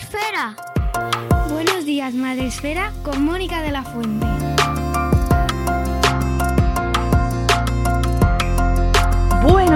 [0.00, 0.56] Esfera.
[1.50, 4.26] Buenos días, Madre Esfera, con Mónica de la Fuente.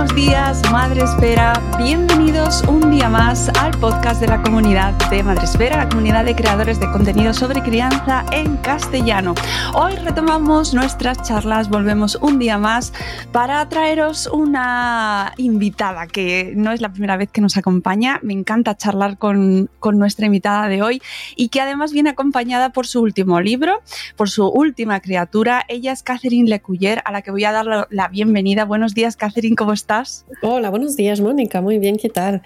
[0.04, 1.54] Buenos días, Madre Esfera.
[1.78, 6.36] Bienvenidos un día más al podcast de la comunidad de Madre Esfera, la comunidad de
[6.36, 9.34] creadores de contenido sobre crianza en castellano.
[9.72, 12.92] Hoy retomamos nuestras charlas, volvemos un día más
[13.32, 18.20] para traeros una invitada que no es la primera vez que nos acompaña.
[18.22, 21.00] Me encanta charlar con, con nuestra invitada de hoy
[21.34, 23.80] y que además viene acompañada por su último libro,
[24.16, 25.64] por su última criatura.
[25.66, 28.66] Ella es Catherine Lecuyer, a la que voy a dar la bienvenida.
[28.66, 29.56] Buenos días, Catherine.
[29.56, 29.93] ¿cómo estás?
[30.42, 31.60] Hola, buenos días, Mónica.
[31.60, 32.42] Muy bien, ¿qué tal?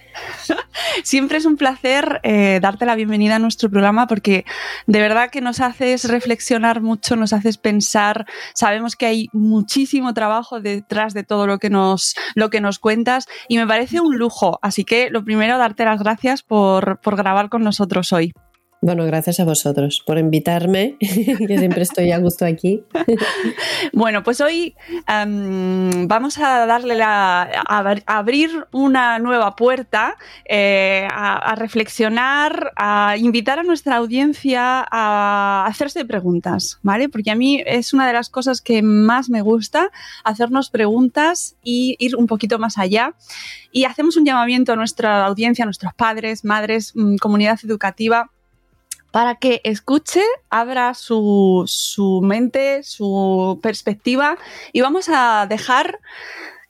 [1.04, 4.44] Siempre es un placer eh, darte la bienvenida a nuestro programa porque
[4.86, 8.26] de verdad que nos haces reflexionar mucho, nos haces pensar.
[8.54, 13.26] Sabemos que hay muchísimo trabajo detrás de todo lo que nos, lo que nos cuentas
[13.48, 14.58] y me parece un lujo.
[14.60, 18.32] Así que lo primero, darte las gracias por, por grabar con nosotros hoy.
[18.80, 22.84] Bueno, gracias a vosotros por invitarme, que siempre estoy a gusto aquí.
[23.92, 24.76] bueno, pues hoy
[25.08, 33.16] um, vamos a darle la, a, abrir una nueva puerta, eh, a, a, reflexionar, a
[33.18, 37.08] invitar a nuestra audiencia a hacerse preguntas, ¿vale?
[37.08, 39.90] Porque a mí es una de las cosas que más me gusta,
[40.22, 43.16] hacernos preguntas y ir un poquito más allá.
[43.72, 48.30] Y hacemos un llamamiento a nuestra audiencia, a nuestros padres, madres, comunidad educativa
[49.10, 54.36] para que escuche, abra su, su, mente, su perspectiva
[54.72, 55.98] y vamos a dejar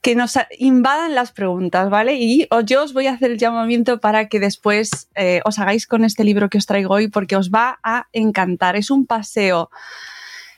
[0.00, 2.14] que nos invadan las preguntas, ¿vale?
[2.14, 6.04] Y yo os voy a hacer el llamamiento para que después eh, os hagáis con
[6.04, 8.76] este libro que os traigo hoy porque os va a encantar.
[8.76, 9.70] Es un paseo,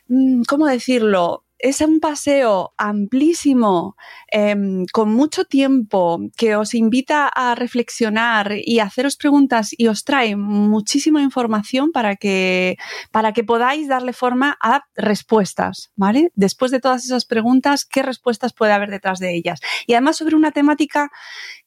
[0.09, 1.45] mm, ¿cómo decirlo?
[1.63, 3.97] Es un paseo amplísimo,
[4.33, 4.57] eh,
[4.93, 11.23] con mucho tiempo, que os invita a reflexionar y haceros preguntas y os trae muchísima
[11.23, 12.77] información para que,
[13.11, 16.31] para que podáis darle forma a respuestas, ¿vale?
[16.35, 19.61] Después de todas esas preguntas, ¿qué respuestas puede haber detrás de ellas?
[19.87, 21.11] Y además sobre una temática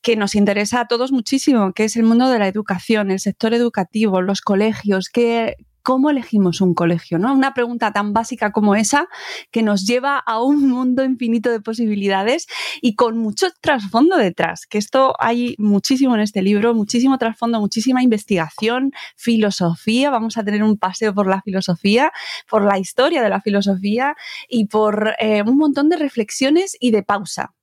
[0.02, 3.54] que nos interesa a todos muchísimo, que es el mundo de la educación, el sector
[3.54, 7.20] educativo, los colegios, qué, ¿cómo elegimos un colegio?
[7.20, 7.34] ¿no?
[7.34, 9.08] Una pregunta tan básica como esa
[9.52, 12.48] que nos lleva a un mundo infinito de posibilidades
[12.82, 18.02] y con mucho trasfondo detrás, que esto hay muchísimo en este libro, muchísimo trasfondo, muchísima
[18.02, 22.12] investigación, filosofía, vamos a tener un paseo por la filosofía,
[22.50, 24.16] por la historia de la filosofía
[24.48, 27.54] y por eh, un montón de reflexiones y de pausa.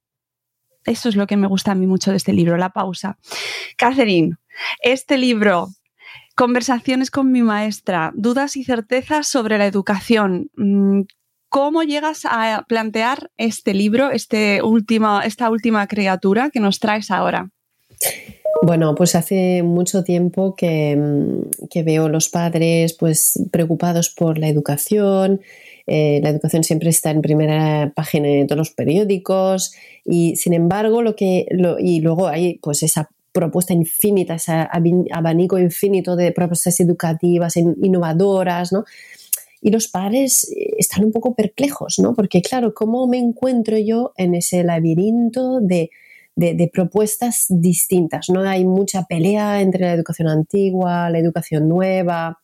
[0.85, 3.19] Eso es lo que me gusta a mí mucho de este libro, la pausa.
[3.77, 4.37] Catherine,
[4.83, 5.69] este libro
[6.41, 10.49] Conversaciones con mi maestra, dudas y certezas sobre la educación.
[10.57, 11.03] Mm,
[11.51, 14.63] ¿Cómo llegas a plantear este libro, este
[15.27, 17.51] esta última criatura que nos traes ahora?
[18.63, 25.43] Bueno, pues hace mucho tiempo que, mm, veo los padres pues, preocupados por la educación.
[25.87, 29.75] Eh, la educación siempre está en primera página de todos los periódicos
[30.07, 31.47] y sin embargo lo que
[31.81, 34.53] y luego hay pues esa propuesta infinita, ese
[35.13, 38.85] abanico infinito de propuestas educativas innovadoras, ¿no?
[39.63, 42.15] Y los padres eh, están un poco perplejos, ¿no?
[42.15, 45.91] Porque claro, ¿cómo me encuentro yo en ese laberinto de,
[46.73, 48.31] propuestas distintas?
[48.31, 48.41] ¿no?
[48.41, 52.39] Hay mucha pelea entre la educación antigua, la educación nueva,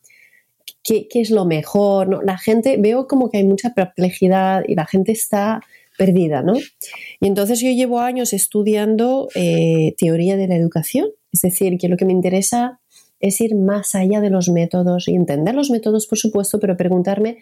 [0.83, 2.07] ¿Qué, qué, es lo mejor?
[2.07, 2.21] ¿no?
[2.21, 5.61] La gente, veo como que hay mucha perplejidad y la gente está
[5.97, 6.53] perdida, ¿no?
[7.19, 11.97] Y entonces yo llevo años estudiando eh, teoría de la educación, es decir, que lo
[11.97, 12.79] que me interesa
[13.19, 17.37] es ir más allá de los métodos y entender los métodos, por supuesto, pero preguntarme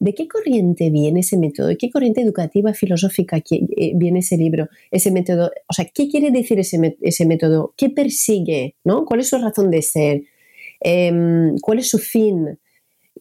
[0.00, 1.66] ¿De qué corriente viene ese método?
[1.66, 5.52] ¿De qué corriente educativa, filosófica eh, viene ese libro, ese método?
[5.68, 7.74] O sea, ¿qué quiere decir ese, ese método?
[7.76, 8.76] ¿Qué persigue?
[8.82, 9.04] ¿no?
[9.04, 10.22] ¿Cuál es su razón de ser?
[10.80, 12.58] Em, ¿Cuál es su fin?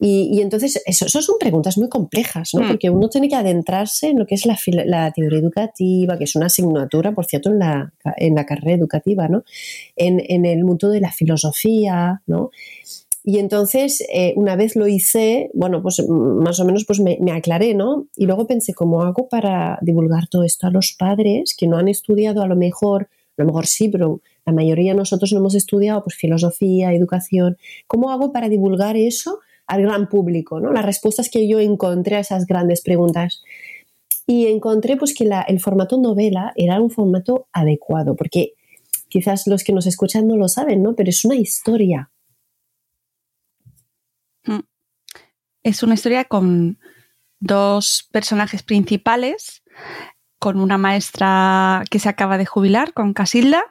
[0.01, 2.62] Y, entonces, eso, son preguntas muy complejas, ¿no?
[2.62, 2.68] Hmm.
[2.69, 6.36] Porque uno tiene que adentrarse en lo que es la, la, teoría educativa, que es
[6.38, 9.44] una asignatura, por cierto, en la, en la carrera educativa, ¿no?
[9.98, 12.51] En, en, el mundo de la filosofía, ¿no?
[13.24, 17.75] Y entonces, eh, una vez lo hice, bueno, pues más o menos pues me, aclaré,
[17.75, 18.07] ¿no?
[18.16, 21.90] Y luego pensé, ¿cómo hago para divulgar todo esto a los padres que no han
[21.90, 25.56] estudiado a lo mejor, a lo mejor sí, pero la mayoría de nosotros no hemos
[25.56, 27.57] estudiado pues filosofía, educación.
[27.88, 30.74] ¿Cómo hago para divulgar eso al gran público, ¿no?
[30.74, 33.44] Las respuestas que yo encontré a esas grandes preguntas.
[34.27, 38.54] Y encontré pues que el formato novela era un formato adecuado, porque
[39.07, 40.94] quizás los que nos escuchan no lo saben, ¿no?
[40.94, 42.12] Pero es una historia
[45.63, 46.80] Es una historia con
[47.39, 49.62] dos personajes principales,
[50.39, 53.63] con una maestra que se acaba de jubilar, con Casilda,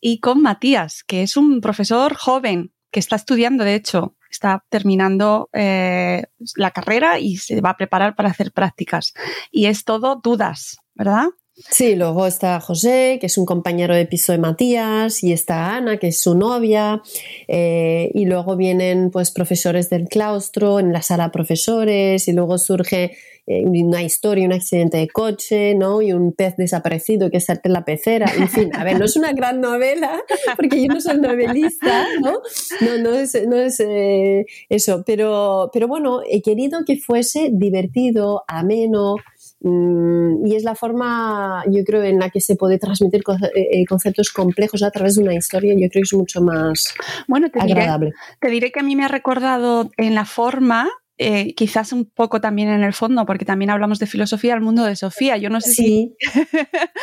[0.00, 5.48] y con Matías, que es un profesor joven que está estudiando, de hecho, está terminando
[5.52, 6.24] eh,
[6.56, 9.14] la carrera y se va a preparar para hacer prácticas.
[9.50, 11.26] Y es todo dudas, ¿verdad?
[11.70, 15.96] Sí, luego está José, que es un compañero de piso de Matías, y está Ana,
[15.96, 17.00] que es su novia,
[17.48, 23.16] eh, y luego vienen pues profesores del claustro, en la sala profesores, y luego surge
[23.46, 26.02] una historia, un accidente de coche, ¿no?
[26.02, 29.16] Y un pez desaparecido que salta en la pecera, en fin, a ver, no es
[29.16, 30.20] una gran novela,
[30.56, 32.40] porque yo no soy novelista, ¿no?
[32.80, 38.44] No, no es, no es eh, eso, pero, pero bueno, he querido que fuese divertido,
[38.48, 39.16] ameno,
[39.60, 43.22] Mm, y es la forma, yo creo, en la que se puede transmitir
[43.54, 46.94] eh, eh, conceptos complejos a través de una historia, yo creo que es mucho más
[47.26, 48.12] bueno, te agradable.
[48.40, 52.42] te diré que a mí me ha recordado en la forma eh, quizás un poco
[52.42, 55.38] también en el fondo, porque también hablamos de filosofía, el mundo de Sofía.
[55.38, 56.14] Yo no sé sí.
[56.20, 56.28] si.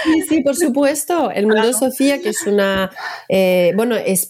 [0.04, 1.31] sí, sí, por supuesto.
[1.31, 2.92] El mundo de Sofía, que es una.
[3.27, 4.30] Eh, bueno, es,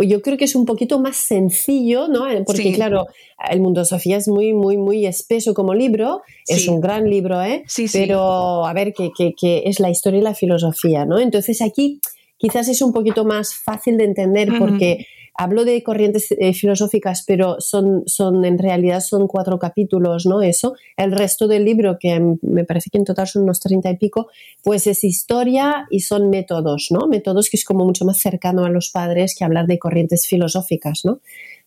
[0.00, 2.28] yo creo que es un poquito más sencillo, ¿no?
[2.28, 3.06] Eh, porque, claro,
[3.48, 6.22] el mundo de Sofía es muy, muy, muy espeso como libro.
[6.48, 7.62] Es un gran libro, ¿eh?
[7.68, 7.98] Sí, sí.
[7.98, 11.20] Pero, a ver, que, que, es la historia y la filosofía, ¿no?
[11.20, 12.00] Entonces aquí
[12.36, 15.06] quizás es un poquito más fácil de entender porque
[15.36, 20.42] hablo de corrientes eh, filosóficas, pero son, son, en realidad son cuatro capítulos, ¿no?
[20.42, 20.74] Eso.
[20.96, 24.28] El resto del libro, que me parece que en total son unos treinta y pico,
[24.62, 27.06] pues es historia y son métodos, ¿no?
[27.06, 31.00] Métodos que es como mucho más cercano a los padres que hablar de corrientes filosóficas,
[31.04, 31.20] ¿no?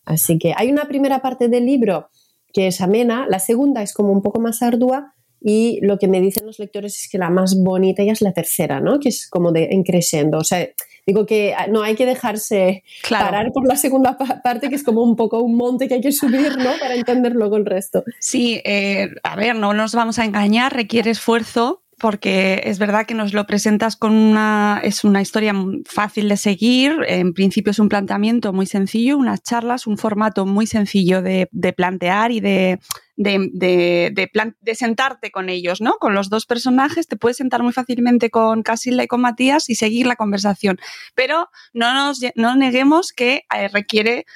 [0.04, 2.08] Así que hay una primera parte del libro
[2.52, 5.14] que es amena, la segunda es como un poco más ardua,
[5.46, 8.32] y lo que me dicen los lectores es que la más bonita ya es la
[8.32, 8.98] tercera, ¿no?
[8.98, 10.66] Que es como de en O sea,
[11.06, 15.02] digo que ah, no hay que dejarse parar por la segunda parte, que es como
[15.02, 16.70] un poco un monte que hay que subir, ¿no?
[16.80, 18.04] Para entender luego el resto.
[18.18, 23.14] Sí, eh, a ver, no nos vamos a engañar, requiere esfuerzo, porque es verdad que
[23.14, 25.54] nos lo presentas con una, es una historia
[25.86, 30.66] fácil de seguir, en principio es un planteamiento muy sencillo, unas charlas, un formato muy
[30.66, 32.78] sencillo de, plantear y de,
[33.16, 35.94] de, sentarte con ellos, ¿no?
[35.94, 39.74] Con los dos personajes, te puedes sentar muy fácilmente con Casilda y con Matías y
[39.74, 40.78] seguir la conversación,
[41.14, 44.26] pero no nos no neguemos que eh, requiere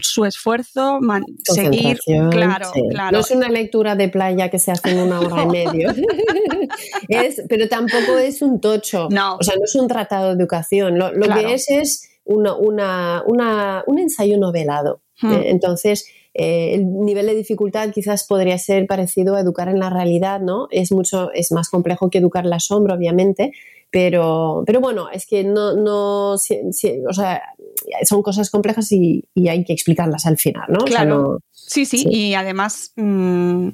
[0.00, 0.98] su esfuerzo,
[1.44, 1.98] seguir,
[2.30, 3.16] claro, claro.
[3.16, 5.90] No es una lectura de playa que se hace en una hora y medio,
[7.08, 9.36] es, pero tampoco es un tocho, no.
[9.36, 13.84] o sea, no es un tratado de educación, lo, que es es una, una, una,
[13.86, 15.02] un ensayo novelado.
[15.20, 15.32] Hmm.
[15.32, 19.90] Eh, entonces, eh, el nivel de dificultad quizás podría ser parecido a educar en la
[19.90, 20.68] realidad, ¿no?
[20.70, 23.52] Es mucho, es más complejo que educar la sombra, obviamente,
[23.92, 27.42] pero, pero bueno, es que no, no o sea,
[28.04, 30.78] son cosas complejas y, hay que explicarlas al final, ¿no?
[30.78, 31.40] Claro.
[31.52, 33.68] sí, sí, y además mm,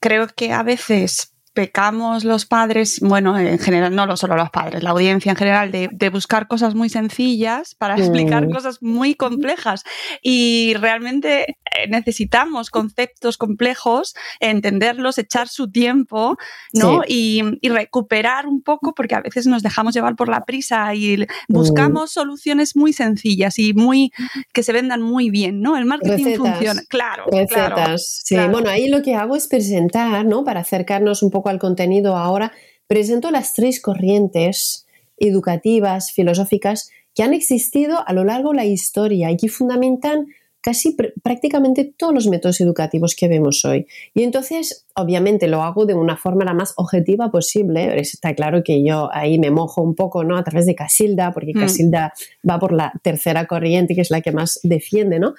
[0.00, 4.90] creo que a veces pecamos los padres, bueno, en general, no solo los padres, la
[4.90, 8.52] audiencia en general, de, buscar cosas muy sencillas para explicar mm.
[8.52, 9.82] cosas muy complejas.
[10.22, 16.36] Y realmente eh, necesitamos conceptos complejos, entenderlos, echar su tiempo,
[16.72, 17.02] ¿no?
[17.08, 22.12] Y, recuperar un poco, porque a veces nos dejamos llevar por la prisa y buscamos
[22.12, 24.12] soluciones muy sencillas y muy
[24.52, 25.76] que se vendan muy bien, ¿no?
[25.76, 26.82] El marketing funciona.
[26.88, 28.22] Claro, Recetas.
[28.24, 28.36] sí.
[28.50, 30.44] Bueno, ahí lo que hago es presentar, ¿no?
[30.44, 32.52] Para acercarnos un poco al contenido ahora,
[32.86, 34.86] presento las tres corrientes
[35.16, 40.26] educativas, filosóficas, que han existido a lo largo de la historia y que fundamentan
[40.60, 43.86] casi prácticamente todos los métodos educativos que vemos hoy.
[44.14, 47.98] Y entonces, obviamente, lo hago de una forma la más objetiva posible.
[47.98, 50.36] Está claro que yo ahí me mojo un poco, ¿no?
[50.36, 51.60] A través de Casilda, porque mm.
[51.60, 52.12] Casilda
[52.48, 55.34] va por la tercera corriente, que es la que más defiende, ¿no?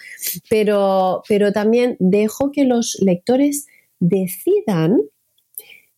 [0.50, 3.68] Pero, pero también dejo que los lectores
[4.00, 5.00] decidan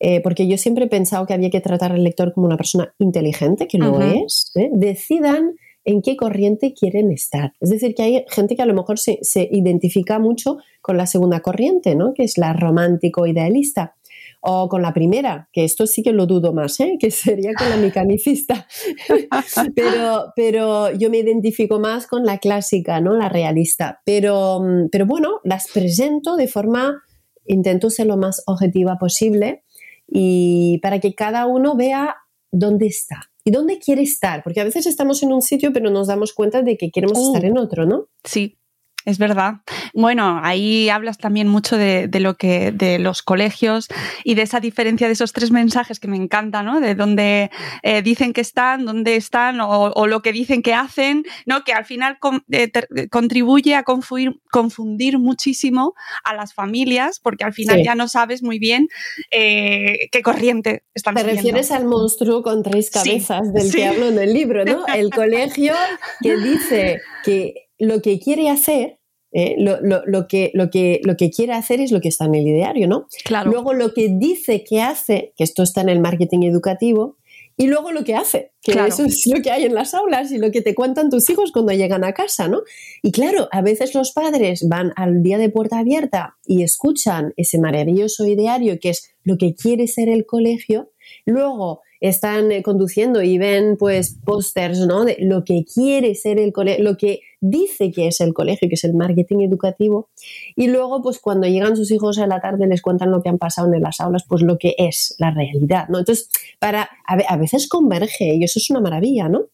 [0.03, 2.91] eh, porque yo siempre he pensado que había que tratar al lector como una persona
[2.97, 4.71] inteligente, que lo es, ¿eh?
[4.73, 5.53] decidan
[5.85, 7.53] en qué corriente quieren estar.
[7.59, 9.19] Es decir, que hay gente que a lo mejor se,
[9.51, 12.15] identifica mucho con la segunda corriente, ¿no?
[12.15, 13.95] que es la romántico idealista.
[14.43, 16.97] O con la primera, que esto sí que lo dudo más, ¿eh?
[16.99, 18.67] que sería con la mecanicista.
[19.75, 23.13] pero, pero yo me identifico más con la clásica, ¿no?
[23.15, 24.01] la realista.
[24.03, 27.03] Pero, pero bueno, las presento de forma,
[27.45, 29.63] intento ser lo más objetiva posible
[30.11, 32.17] y para que cada uno vea
[32.51, 36.07] dónde está y dónde quiere estar, porque a veces estamos en un sitio pero nos
[36.07, 38.07] damos cuenta de que queremos estar en otro, ¿no?
[38.23, 38.59] Sí,
[39.05, 39.55] es verdad.
[39.93, 43.87] Bueno, ahí hablas también mucho de, lo que de los colegios
[44.23, 46.79] y de esa diferencia de esos tres mensajes que me encanta, ¿no?
[46.79, 47.51] De dónde
[47.83, 51.63] eh, dicen que están, dónde están o, lo que dicen que hacen, ¿no?
[51.63, 52.17] Que al final
[52.51, 52.71] eh,
[53.09, 55.93] contribuye a confundir, confundir, muchísimo
[56.23, 58.87] a las familias porque al final ya no sabes muy bien
[59.31, 64.19] eh, qué corriente están Te refieres al monstruo con tres cabezas del que hablo en
[64.19, 64.85] el libro, ¿no?
[64.87, 65.73] El colegio
[66.21, 68.99] que dice que lo que quiere hacer,
[69.33, 72.47] eh, lo, que, lo, que, lo que quiere hacer es lo que está en el
[72.47, 73.07] ideario, ¿no?
[73.25, 73.49] Claro.
[73.49, 77.17] Luego lo que dice que hace, que esto está en el marketing educativo,
[77.57, 80.37] y luego lo que hace, que eso es lo que hay en las aulas y
[80.37, 82.61] lo que te cuentan tus hijos cuando llegan a casa, ¿no?
[83.01, 87.59] Y claro, a veces los padres van al día de puerta abierta y escuchan ese
[87.59, 90.91] maravilloso ideario que es lo que quiere ser el colegio,
[91.25, 95.05] luego están eh, conduciendo y ven pues pósters, ¿no?
[95.05, 98.75] De lo que quiere ser el colegio, lo que dice que es el colegio, que
[98.75, 100.09] es el marketing educativo,
[100.55, 103.37] y luego, pues cuando llegan sus hijos a la tarde les cuentan lo que han
[103.37, 105.99] pasado en las aulas, pues lo que es la realidad, ¿no?
[105.99, 106.29] Entonces,
[106.59, 109.45] para, a, veces converge y eso es una maravilla, ¿no?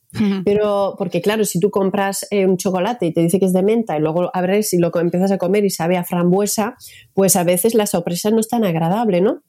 [0.45, 3.61] Pero, porque claro, si tú compras eh, un chocolate y te dice que es de
[3.61, 6.75] menta y luego abres y lo empiezas a comer y sabe a frambuesa,
[7.13, 9.43] pues a veces la sorpresa no es tan agradable, ¿no?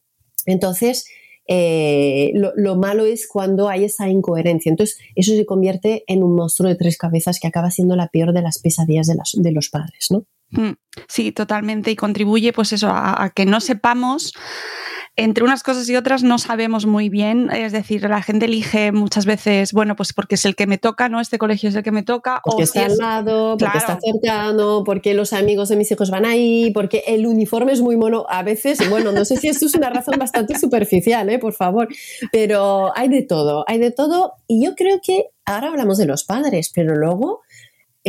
[0.47, 1.07] Entonces,
[1.49, 4.71] eh, lo, malo es cuando hay esa incoherencia.
[4.71, 8.33] Entonces, eso se convierte en un monstruo de tres cabezas que acaba siendo la peor
[8.33, 10.25] de las pesadillas de, de los padres, ¿no?
[10.51, 10.77] Mm,
[11.09, 11.91] sí, totalmente.
[11.91, 14.33] Y contribuye, pues eso, a que no sepamos
[15.19, 19.27] entre unas cosas y otras no sabemos muy bien, es decir, la gente elige muchas
[19.27, 21.21] veces, bueno, pues porque es el que me toca, ¿no?
[21.21, 22.41] Este colegio es el que me toca.
[22.45, 26.71] Porque está al lado, porque está cercano, porque los amigos de mis hijos van ahí,
[26.73, 28.27] porque el uniforme es muy mono.
[28.29, 31.41] A veces, bueno, no sé si esto es una razón bastante superficial, ¿eh?
[31.41, 31.89] Por favor,
[32.31, 34.35] pero hay de todo, hay de todo.
[34.47, 37.41] Y yo creo que ahora hablamos de los padres, pero luego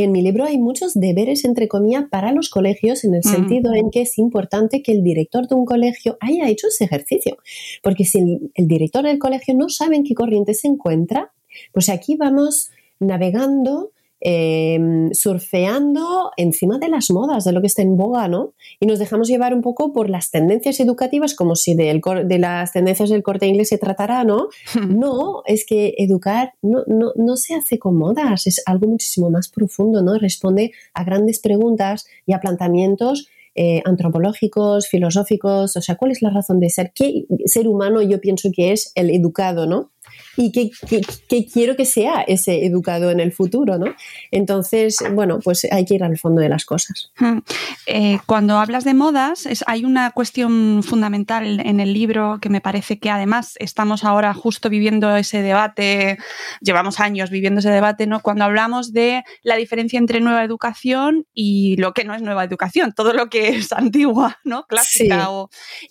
[0.03, 3.29] en mi libro hay muchos deberes, entre comillas, para los colegios, en el mm.
[3.29, 7.38] sentido en que es importante que el director de un colegio haya hecho ese ejercicio.
[7.84, 11.32] Porque si el, el director del colegio no sabe en qué corriente se encuentra,
[11.74, 17.95] pues aquí vamos navegando Em, surfeando encima de las modas, de lo que está en
[17.95, 18.53] boga, ¿no?
[18.81, 22.73] Y nos dejamos llevar un poco por las tendencias educativas, como si de, de las
[22.73, 24.49] tendencias del corte inglés se tratara, ¿no?
[24.89, 29.47] no, es que educar no, no, no se hace con modas, es algo muchísimo más
[29.47, 30.17] profundo, ¿no?
[30.17, 36.29] Responde a grandes preguntas y a planteamientos eh, antropológicos, filosóficos, o sea, ¿cuál es la
[36.29, 36.91] razón de ser?
[36.93, 39.91] ¿Qué ser humano yo pienso que es el educado, ¿no?
[40.39, 43.93] Y qué, quiero que sea ese educado en el futuro, ¿no?
[44.31, 47.12] Entonces, bueno, pues hay que ir al fondo de las cosas.
[47.17, 47.39] Hmm.
[47.88, 53.00] Eh, cuando hablas de modas, hay una cuestión fundamental en el libro que me parece
[53.00, 56.17] que además estamos ahora justo viviendo ese debate,
[56.62, 58.22] llevamos años viviendo ese debate, ¿no?
[58.22, 62.93] Cuando hablamos de la diferencia entre nueva educación y lo que no es nueva educación,
[62.93, 64.63] todo lo que es antigua, ¿no?
[64.67, 65.27] Clásica.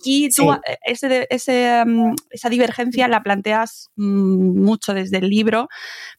[0.04, 5.68] y tú eh, ese, mm, esa divergencia la planteas Mm, mucho desde el libro,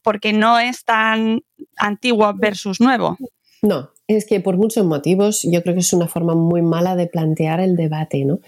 [0.03, 1.41] porque no es tan
[1.77, 3.17] antiguo versus nuevo.
[3.61, 7.07] No, es que por muchos motivos yo creo que es una forma muy mala de
[7.07, 8.39] plantear el debate, ¿no?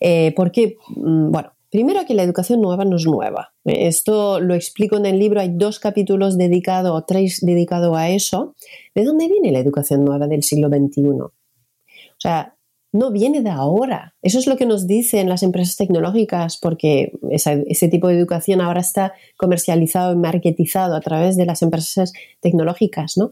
[0.00, 3.52] Eh, porque, mm, bueno, primero que la educación nueva no es nueva.
[3.64, 8.54] Esto lo explico en el libro, hay dos capítulos dedicados o tres dedicados a eso.
[8.94, 11.02] ¿De dónde viene la educación nueva del siglo XXI?
[11.20, 11.32] O
[12.18, 12.55] sea,
[12.96, 14.14] no viene de ahora.
[14.22, 18.80] Eso es lo que nos dicen las empresas tecnológicas, porque ese tipo de educación ahora
[18.80, 23.30] está comercializado y marketizado a través de las empresas tecnológicas, ¿no?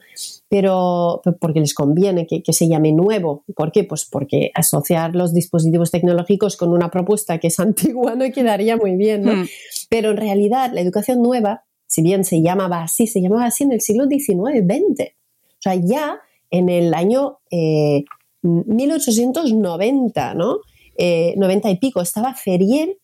[0.48, 3.44] Pero porque les conviene que, se llame nuevo.
[3.56, 3.84] ¿Por qué?
[3.84, 8.96] Pues porque asociar los dispositivos tecnológicos con una propuesta que es antigua no quedaría muy
[8.96, 9.34] bien, ¿no?
[9.34, 9.46] Hmm.
[9.88, 13.72] Pero en realidad la educación nueva, si bien se llamaba así, se llamaba así en
[13.72, 15.10] el siglo XIX, XX.
[15.10, 17.38] O sea, ya en el año...
[17.50, 18.04] Eh,
[18.44, 20.58] 1890, ¿no?
[20.96, 22.96] 90 eh, y pico, estaba Ferrier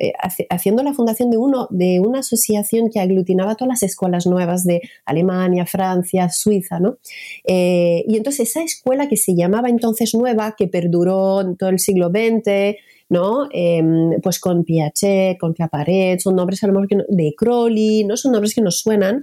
[0.00, 0.12] eh,
[0.50, 4.82] haciendo la fundación de, uno, de una asociación que aglutinaba todas las escuelas nuevas de
[5.06, 6.98] Alemania, Francia, Suiza, ¿no?
[7.44, 11.78] Eh, y entonces esa escuela que se llamaba entonces Nueva, que perduró en todo el
[11.78, 12.76] siglo XX,
[13.08, 13.48] ¿no?
[13.52, 18.16] Em, pues con Piaget, con Claparet, son nombres a que de Crowley, ¿no?
[18.16, 19.22] Son nombres que nos suenan.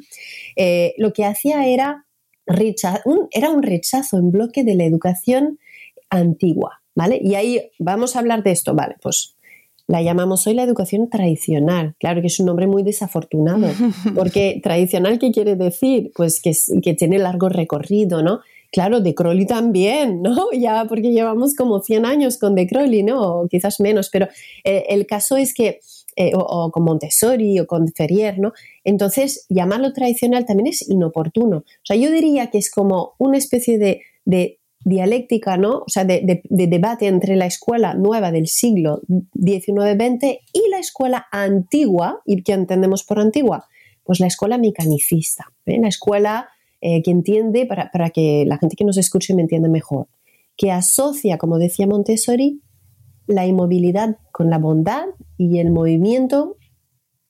[0.97, 2.05] Lo que hacía era,
[2.45, 5.59] era un rechazo en bloque de la educación
[6.09, 7.19] antigua, ¿vale?
[7.21, 8.95] Y ahí vamos a hablar de esto, ¿vale?
[9.01, 9.35] Pues
[9.87, 11.95] la llamamos hoy la educación tradicional.
[11.99, 13.67] Claro que es un nombre muy desafortunado,
[14.15, 16.11] porque tradicional, ¿qué quiere decir?
[16.15, 18.41] Pues que, que tiene largo recorrido, ¿no?
[18.71, 20.47] Claro, de Crowley también, ¿no?
[20.53, 23.21] Ya porque llevamos como 100 años con de Crowley, ¿no?
[23.21, 24.27] O quizás menos, pero
[24.63, 25.79] eh, el caso es que,
[26.15, 28.53] eh, o, con Montessori o con Ferrier, ¿no?
[28.83, 31.57] Entonces, llamarlo tradicional también es inoportuno.
[31.57, 35.79] O sea, yo diría que es como una especie de, dialéctica, ¿no?
[35.79, 39.01] O sea, de, debate entre la escuela nueva del siglo
[39.33, 43.67] XIX-XX y la escuela antigua, ¿y qué entendemos por antigua?
[44.03, 45.79] Pues la escuela mecanicista, ¿eh?
[45.79, 46.49] la escuela
[46.85, 50.07] eh, que entiende, para, que la gente que nos escuche me entienda mejor,
[50.57, 52.59] que asocia, como decía Montessori,
[53.27, 55.05] la inmovilidad con la bondad
[55.37, 56.57] y el movimiento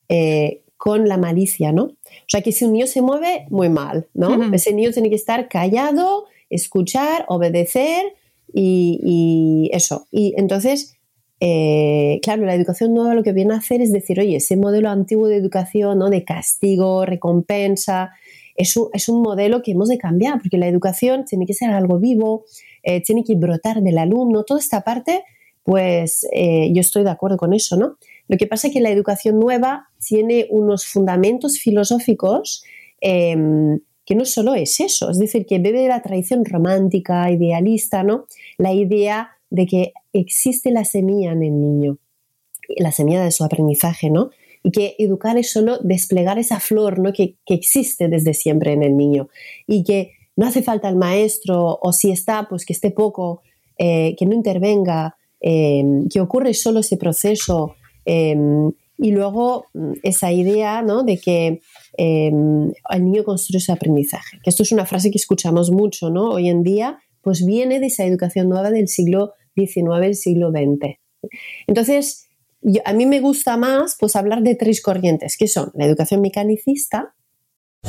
[0.09, 1.83] eh, con la malicia, ¿no?
[1.83, 4.53] O sea, que si un niño se mueve, muy mal, ¿no?
[4.53, 8.03] Ese niño tiene que estar callado, escuchar, obedecer
[8.53, 10.07] y, eso.
[10.11, 10.97] Y entonces,
[11.39, 14.89] eh, claro, la educación nueva lo que viene a hacer es decir, oye, ese modelo
[14.89, 16.09] antiguo de educación, ¿no?
[16.09, 18.11] De castigo, recompensa,
[18.55, 22.45] es un, modelo que hemos de cambiar, porque la educación tiene que ser algo vivo,
[22.83, 25.23] eh, tiene que brotar del alumno, toda esta parte,
[25.63, 27.97] pues eh, yo estoy de acuerdo con eso, ¿no?
[28.27, 32.63] Lo que pasa es que la educación nueva tiene unos fundamentos filosóficos
[33.01, 38.03] em, que no solo es eso, es decir, que bebe de la tradición romántica, idealista,
[38.03, 38.25] ¿no?
[38.57, 41.97] La idea de que existe la semilla en el niño,
[42.77, 44.31] la semilla de su aprendizaje, ¿no?
[44.63, 47.11] y que educar es solo desplegar esa flor ¿no?
[47.11, 49.27] que, existe desde siempre en el niño
[49.67, 53.41] y que no hace falta el maestro o si está, pues que esté poco,
[53.77, 60.31] eh, que no intervenga, em, que ocurre solo ese proceso em, y luego mm, esa
[60.31, 61.03] idea ¿no?
[61.03, 61.61] de que
[61.97, 66.29] em, el niño construye su aprendizaje, que esto es una frase que escuchamos mucho ¿no?
[66.29, 70.97] hoy en día, pues viene de esa educación nueva del siglo XIX, el siglo XX.
[71.67, 72.29] Entonces,
[72.85, 77.13] a mí me gusta más pues hablar de tres corrientes, que son la educación mecanicista.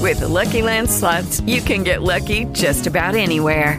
[0.00, 3.78] With the Lucky Land slots, you can get lucky just about anywhere.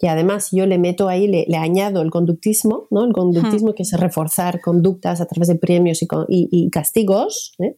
[0.00, 3.04] Y además yo le meto ahí, le, le añado el conductismo, ¿no?
[3.04, 7.52] El conductismo que es reforzar conductas a través de premios y, y, y castigos.
[7.58, 7.76] ¿eh?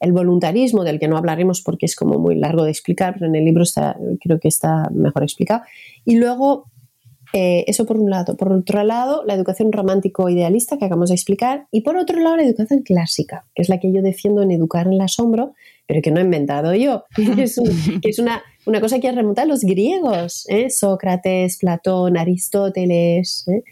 [0.00, 3.36] El voluntarismo, del que no hablaremos porque es como muy largo de explicar, pero en
[3.36, 5.62] el libro está, creo que está mejor explicado.
[6.04, 6.66] Y luego
[7.32, 8.36] eh, eso por un lado.
[8.36, 11.66] Por otro lado, la educación romántico-idealista que acabamos de explicar.
[11.70, 14.86] Y por otro lado, la educación clásica, que es la que yo defiendo en educar
[14.86, 15.54] en el asombro,
[15.92, 17.04] pero que no he inventado yo.
[17.14, 17.42] que
[18.08, 20.70] es, una, una, cosa que remonta a los griegos, ¿eh?
[20.70, 23.46] Sócrates, Platón, Aristóteles.
[23.48, 23.62] ¿eh?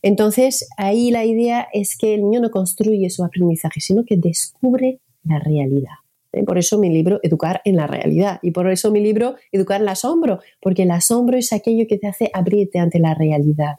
[0.00, 5.00] Entonces, ahí la idea es que el niño no construye su aprendizaje, sino que descubre
[5.24, 5.94] la realidad.
[6.32, 6.44] ¿eh?
[6.44, 9.82] Por eso mi libro Educar en la realidad y por eso mi libro Educar en
[9.82, 13.78] el asombro, porque el asombro es aquello que te hace abrirte ante la realidad.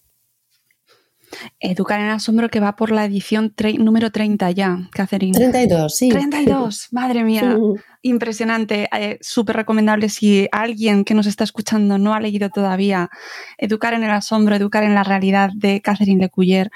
[1.60, 5.38] Educar en el asombro que va por la edición número 30 ya, Catherine.
[5.38, 6.10] 32, sí.
[6.10, 7.58] 32, madre mía.
[8.02, 13.10] Impresionante, eh, súper recomendable si alguien que nos está escuchando no ha leído todavía
[13.58, 16.70] Educar en el asombro, Educar en la realidad de Catherine Lecuyer.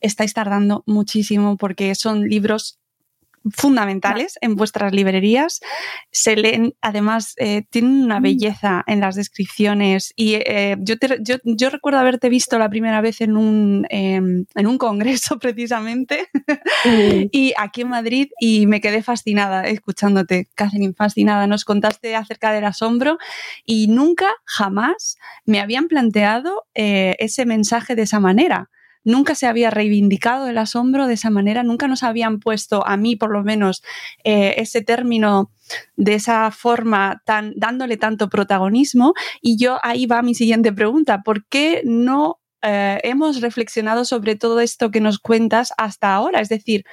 [0.00, 2.78] Estáis tardando muchísimo porque son libros
[3.54, 5.60] fundamentales en vuestras librerías.
[6.10, 8.22] Se leen, además, eh, tienen una mm.
[8.22, 10.12] belleza en las descripciones.
[10.16, 10.94] Y eh, yo,
[11.44, 16.28] yo, recuerdo haberte visto la primera vez en un, em, en un congreso, precisamente,
[17.30, 21.46] y aquí en Madrid, y me quedé fascinada escuchándote, Catherine, fascinada.
[21.46, 23.18] Nos contaste acerca del asombro
[23.64, 28.70] y nunca, jamás me habían planteado eh, ese mensaje de esa manera
[29.06, 33.14] nunca se había reivindicado el asombro de esa manera, nunca nos habían puesto, a mí
[33.14, 33.82] por lo menos,
[34.24, 35.52] eh, ese término
[35.96, 39.14] de esa forma, tan, dándole tanto protagonismo.
[39.40, 44.58] Y yo ahí va mi siguiente pregunta, ¿por qué no eh, hemos reflexionado sobre todo
[44.58, 46.40] esto que nos cuentas hasta ahora?
[46.40, 46.84] Es decir,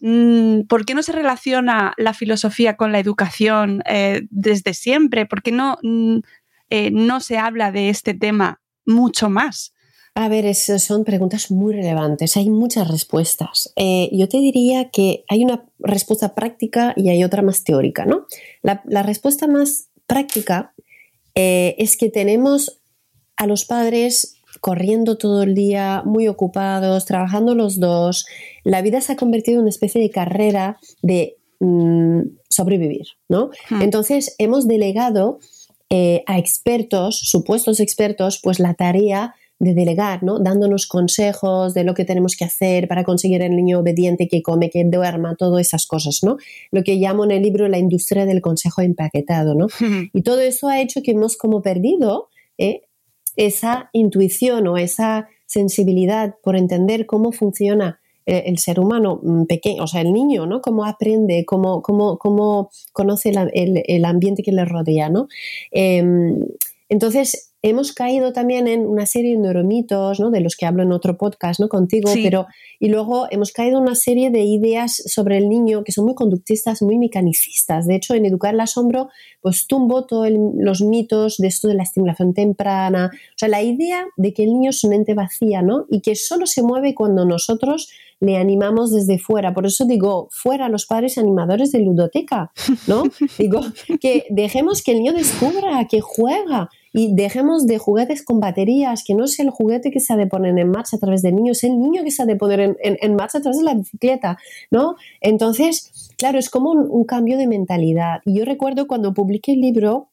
[0.00, 5.26] mm, ¿por qué no se relaciona la filosofía con la educación eh, desde siempre?
[5.26, 6.18] ¿Por qué no, mm,
[6.92, 9.73] no se habla de este tema mucho más?
[10.16, 12.36] A ver, son preguntas muy relevantes.
[12.36, 13.72] Hay muchas respuestas.
[13.74, 18.26] Eh, yo te diría que hay una respuesta práctica y hay otra más teórica, ¿no?
[18.62, 20.72] La, respuesta más práctica
[21.34, 22.80] eh, es que tenemos
[23.36, 28.24] a los padres corriendo todo el día, muy ocupados, trabajando los dos.
[28.62, 33.50] La vida se ha convertido en una especie de carrera de mm, sobrevivir, ¿no?
[33.68, 33.82] Hmm.
[33.82, 35.40] Entonces hemos delegado
[35.90, 40.38] eh, a expertos, supuestos expertos, pues la tarea de delegar, ¿no?
[40.38, 44.68] dándonos consejos de lo que tenemos que hacer para conseguir el niño obediente que come,
[44.68, 46.36] que duerma, todas esas cosas, ¿no?
[46.70, 49.68] Lo que llamo en el libro la industria del consejo empaquetado, ¿no?
[50.12, 52.82] y todo eso ha hecho que hemos como perdido ¿eh?
[53.36, 59.84] esa intuición o esa sensibilidad por entender cómo funciona eh, el ser humano mm, pequeño,
[59.84, 60.62] o sea, el niño, ¿no?
[60.62, 65.28] Cómo aprende, cómo, cómo, cómo conoce el, el, ambiente que le rodea, ¿no?
[65.70, 66.38] Em,
[66.88, 70.30] entonces, hemos caído también en una serie de neuromitos, ¿no?
[70.30, 71.70] de los que hablo en otro podcast ¿no?
[71.70, 72.46] contigo, pero
[72.78, 76.14] y luego hemos caído en una serie de ideas sobre el niño que son muy
[76.14, 77.86] conductistas, muy mecanicistas.
[77.86, 79.08] De hecho, en Educar el Asombro,
[79.40, 84.04] pues tumbo todos los mitos de esto de la estimulación temprana, o sea, la idea
[84.18, 85.86] de que el niño es un ente vacía, ¿no?
[85.88, 87.88] Y que solo se mueve cuando nosotros
[88.20, 89.54] le animamos desde fuera.
[89.54, 92.52] Por eso digo, fuera los padres animadores de ludoteca,
[92.86, 93.04] ¿no?
[93.38, 93.60] digo,
[94.00, 99.14] que dejemos que el niño descubra, que juega, y dejemos de juguetes con baterías, que
[99.14, 101.50] no es el juguete que se ha de poner en marcha a través del niño,
[101.50, 104.38] es el niño que se ha de poner en, marcha a través de la bicicleta,
[104.70, 104.94] ¿no?
[105.20, 108.20] Entonces, claro, es como un, cambio de mentalidad.
[108.24, 110.10] Y yo recuerdo cuando publiqué el libro,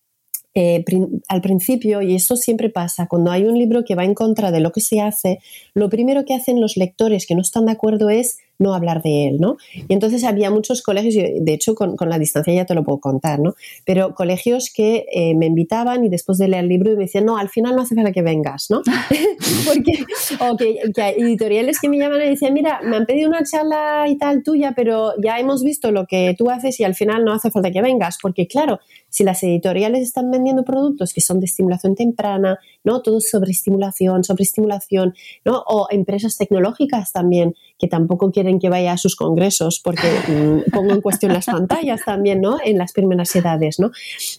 [0.56, 0.84] eh,
[1.28, 4.60] al principio, y eso siempre pasa, cuando hay un libro que va en contra de
[4.60, 5.38] lo que se hace,
[5.76, 9.28] lo primero que hacen los lectores que no están de acuerdo es no hablar de
[9.28, 9.58] él, ¿no?
[9.74, 13.40] Y entonces había muchos colegios, de hecho con, la distancia ya te lo puedo contar,
[13.40, 13.56] ¿no?
[13.86, 17.38] Pero colegios que eh, me invitaban y después de leer el libro me decían, no,
[17.38, 18.82] al final no hace falta que vengas, ¿no?
[19.68, 20.06] Porque,
[20.40, 24.06] o que, hay editoriales que me llaman y decían, mira, me han pedido una charla
[24.08, 27.34] y tal tuya, pero ya hemos visto lo que tú haces y al final no
[27.34, 31.46] hace falta que vengas, porque claro, si las editoriales están vendiendo productos que son de
[31.46, 33.02] estimulación temprana, ¿no?
[33.02, 35.14] Todo sobre estimulación, sobre estimulación,
[35.46, 35.64] ¿no?
[35.68, 40.94] O empresas tecnológicas también que tampoco quieren que vaya a sus congresos porque mm, pongo
[40.94, 42.60] en cuestión las pantallas también, ¿no?
[42.64, 43.90] En las primeras edades, ¿no?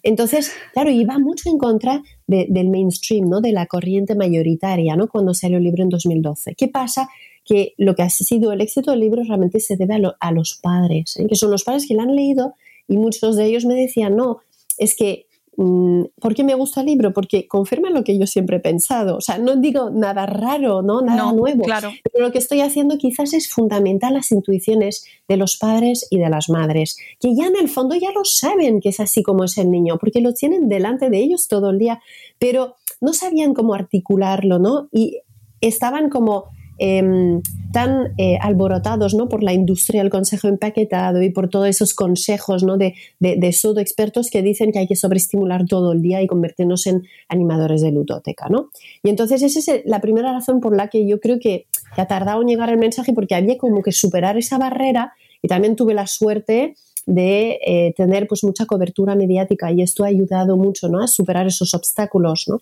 [0.05, 3.41] Entonces, claro, iba mucho en contra del mainstream, ¿no?
[3.41, 5.09] De la corriente mayoritaria, ¿no?
[5.09, 6.55] Cuando salió el libro en 2012.
[6.55, 7.09] ¿Qué pasa?
[7.45, 11.17] Que lo que ha sido el éxito del libro realmente se debe a, los padres,
[11.17, 11.27] ¿eh?
[11.29, 12.55] que son los padres que lo han leído
[12.87, 14.39] y muchos de ellos me decían, no,
[14.79, 17.13] es que ¿Por qué me gusta el libro?
[17.13, 19.17] Porque confirma lo que yo siempre he pensado.
[19.17, 21.03] O sea, no digo nada raro, ¿no?
[21.03, 21.63] Nada nuevo.
[21.65, 21.91] Claro.
[22.11, 26.31] Pero lo que estoy haciendo quizás es fundamental las intuiciones de los padres y de
[26.31, 29.59] las madres, que ya en el fondo ya lo saben que es así como es
[29.59, 32.01] el niño, porque lo tienen delante de ellos todo el día,
[32.39, 34.89] pero no sabían cómo articularlo, ¿no?
[34.93, 35.21] Y
[35.61, 36.47] estaban como
[36.85, 37.43] Em,
[37.73, 39.29] tan eh, alborotados ¿no?
[39.29, 42.77] por la industria del consejo empaquetado y por todos esos consejos ¿no?
[42.77, 46.89] de, de, de expertos que dicen que hay que sobreestimular todo el día y convertirnos
[46.89, 48.49] en animadores de ludoteca.
[48.49, 48.71] ¿no?
[49.05, 51.67] Y entonces esa es la primera razón por la que yo creo que,
[51.97, 55.77] ha tardado en llegar el mensaje porque había como que superar esa barrera y también
[55.77, 56.75] tuve la suerte
[57.07, 61.01] de eh, tener pues mucha cobertura mediática y esto ha ayudado mucho ¿no?
[61.01, 62.61] a superar esos obstáculos ¿no?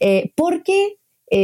[0.00, 0.96] Eh, porque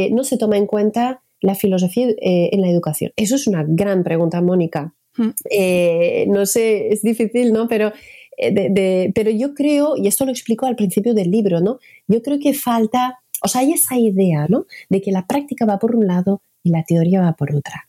[0.09, 3.11] no se toma en cuenta la filosofía eh, en la educación?
[3.15, 4.93] Eso es una gran pregunta, Mónica.
[5.15, 5.29] Hmm.
[5.49, 7.67] Eh, no sé, es difícil, ¿no?
[7.67, 7.91] Pero,
[8.37, 11.79] eh, pero yo creo, y esto lo explico al principio del libro, ¿no?
[12.07, 14.65] Yo creo que falta, o sea, hay esa idea, ¿no?
[14.89, 17.87] De que la práctica va por un lado y la teoría va por otra.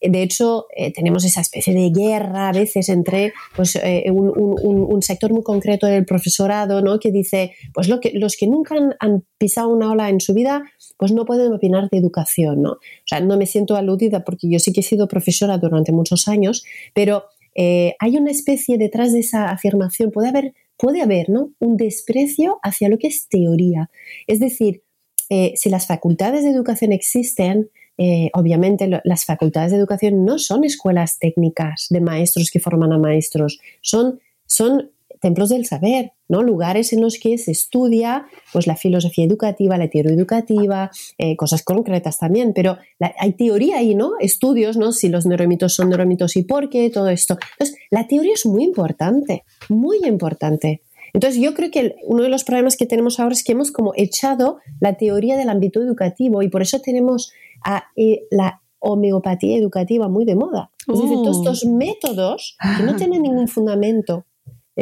[0.00, 0.64] De hecho,
[0.94, 3.78] tenemos esa especie de guerra a veces entre pues,
[4.10, 6.98] un, sector muy concreto del profesorado ¿no?
[6.98, 10.62] que dice, pues lo que, los que nunca han, pisado una ola en su vida
[10.98, 12.72] pues no pueden opinar de educación, ¿no?
[12.72, 16.28] O sea, no me siento aludida porque yo sí que he sido profesora durante muchos
[16.28, 21.52] años, pero eh, hay una especie detrás de esa afirmación, puede haber, puede haber, ¿no?
[21.58, 23.90] Un desprecio hacia lo que es teoría.
[24.26, 24.82] Es decir,
[25.30, 30.64] eh, si las facultades de educación existen, eh, obviamente las facultades de educación no son
[30.64, 36.42] escuelas técnicas de maestros que forman a maestros, son, son templos del saber, ¿no?
[36.42, 41.62] Lugares en los que se estudia pues, la filosofía educativa, la teoría educativa, eh, cosas
[41.62, 42.78] concretas también, pero
[43.18, 44.12] hay teoría ahí, ¿no?
[44.20, 44.92] Estudios, ¿no?
[44.92, 47.38] Si los neuromitos son neuromitos y por qué, todo esto.
[47.52, 50.82] Entonces, la teoría es muy importante, muy importante.
[51.14, 53.92] Entonces, yo creo que uno de los problemas que tenemos ahora es que hemos como
[53.96, 57.32] echado la teoría del ámbito educativo y por eso tenemos
[57.64, 60.70] a, eh, la homeopatía educativa muy de moda.
[60.86, 61.40] Es decir, todos Uh.
[61.40, 64.24] estos métodos que no tienen ningún fundamento.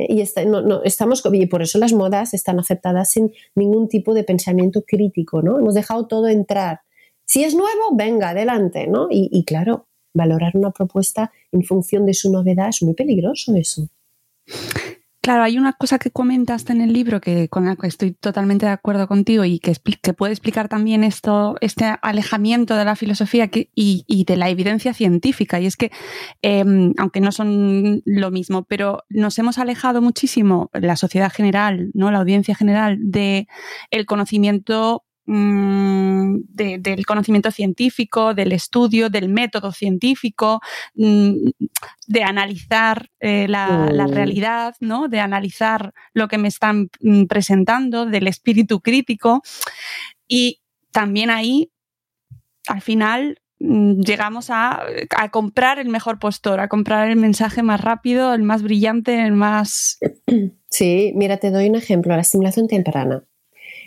[0.08, 4.24] Y, no- no, estamos, y por eso las modas están aceptadas sin ningún tipo de
[4.24, 5.58] pensamiento crítico, ¿no?
[5.58, 6.80] Hemos dejado todo entrar.
[7.24, 9.08] Si es nuevo, venga, adelante, ¿no?
[9.10, 13.88] Y claro, valorar una propuesta en función de su novedad es muy peligroso eso.
[15.26, 18.64] Claro, hay una cosa que comentaste en el libro que con la que estoy totalmente
[18.64, 19.74] de acuerdo contigo y que,
[20.14, 25.58] puede explicar también esto, este alejamiento de la filosofía y, de la evidencia científica.
[25.58, 25.90] Y es que,
[26.42, 26.64] eh,
[26.96, 32.12] aunque no son lo mismo, pero nos hemos alejado muchísimo, la sociedad general, ¿no?
[32.12, 33.48] La audiencia general, de
[33.90, 40.60] el conocimiento mm, de- del conocimiento científico, del estudio, del método científico,
[40.94, 41.48] mm,
[42.06, 44.10] de analizar eh, la, la Mm.
[44.12, 45.08] realidad, ¿no?
[45.08, 46.88] De analizar lo que me están
[47.28, 49.42] presentando, del espíritu crítico.
[50.28, 50.60] Y
[50.92, 51.70] también ahí,
[52.68, 54.82] al final, llegamos a,
[55.16, 59.32] a comprar el mejor postor, a comprar el mensaje más rápido, el más brillante, el
[59.32, 59.98] más...
[60.68, 63.24] Sí, mira, te doy un ejemplo, la estimulación temprana.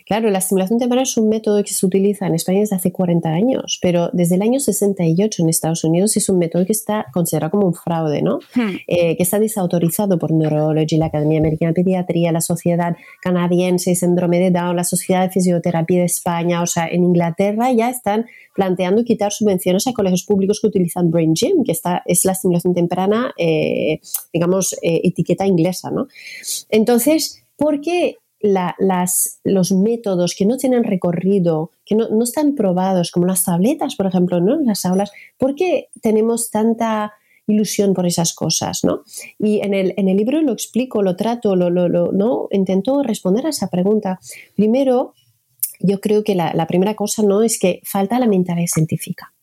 [0.09, 3.29] Claro, la estimulación temprana es un método que se utiliza en España desde hace 40
[3.29, 7.51] años, pero desde el año 68 en Estados Unidos es un método que está considerado
[7.51, 8.39] como un fraude, ¿no?
[8.55, 8.77] Hmm.
[8.87, 13.95] Eh, que está desautorizado por Neurology, la Academia Americana de Pediatría, la Sociedad Canadiense de
[13.97, 18.25] Síndrome de Down, la Sociedad de Fisioterapia de España, o sea, en Inglaterra ya están
[18.55, 22.73] planteando quitar subvenciones a colegios públicos que utilizan Brain Gym, que está, es la estimulación
[22.73, 23.99] temprana, eh,
[24.33, 26.07] digamos, eh, etiqueta inglesa, ¿no?
[26.71, 32.55] Entonces, ¿por qué la- las, los métodos que no tienen recorrido, que no, no están
[32.55, 34.59] probados, como las tabletas, por ejemplo, ¿no?
[34.61, 37.13] las aulas, ¿por qué tenemos tanta
[37.47, 38.83] ilusión por esas cosas?
[38.83, 39.01] ¿no?
[39.39, 42.47] Y en el, en el libro lo explico, lo trato, lo, lo- lo- ¿no?
[42.51, 44.19] intento responder a esa pregunta.
[44.55, 45.13] Primero,
[45.81, 49.33] yo creo que la, la primera cosa no es que falta la mentalidad científica.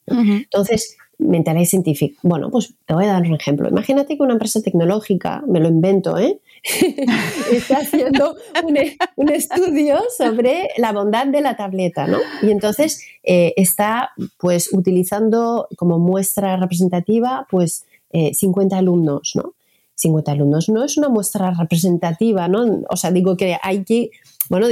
[0.43, 2.19] Entonces, mentalidad científica.
[2.23, 3.69] Bueno, pues te voy a dar un ejemplo.
[3.69, 6.41] Imagínate que una empresa tecnológica, me lo invento, ¿eh?
[7.53, 12.19] está haciendo un, e- un estudio sobre la bondad de la tableta, ¿no?
[12.43, 19.55] Y entonces eh, está pues utilizando como muestra representativa pues eh, 50 alumnos, ¿no?
[19.99, 22.83] 50 alumnos no es una muestra representativa, ¿no?
[22.91, 24.11] O sea, digo que hay que,
[24.51, 24.67] bueno,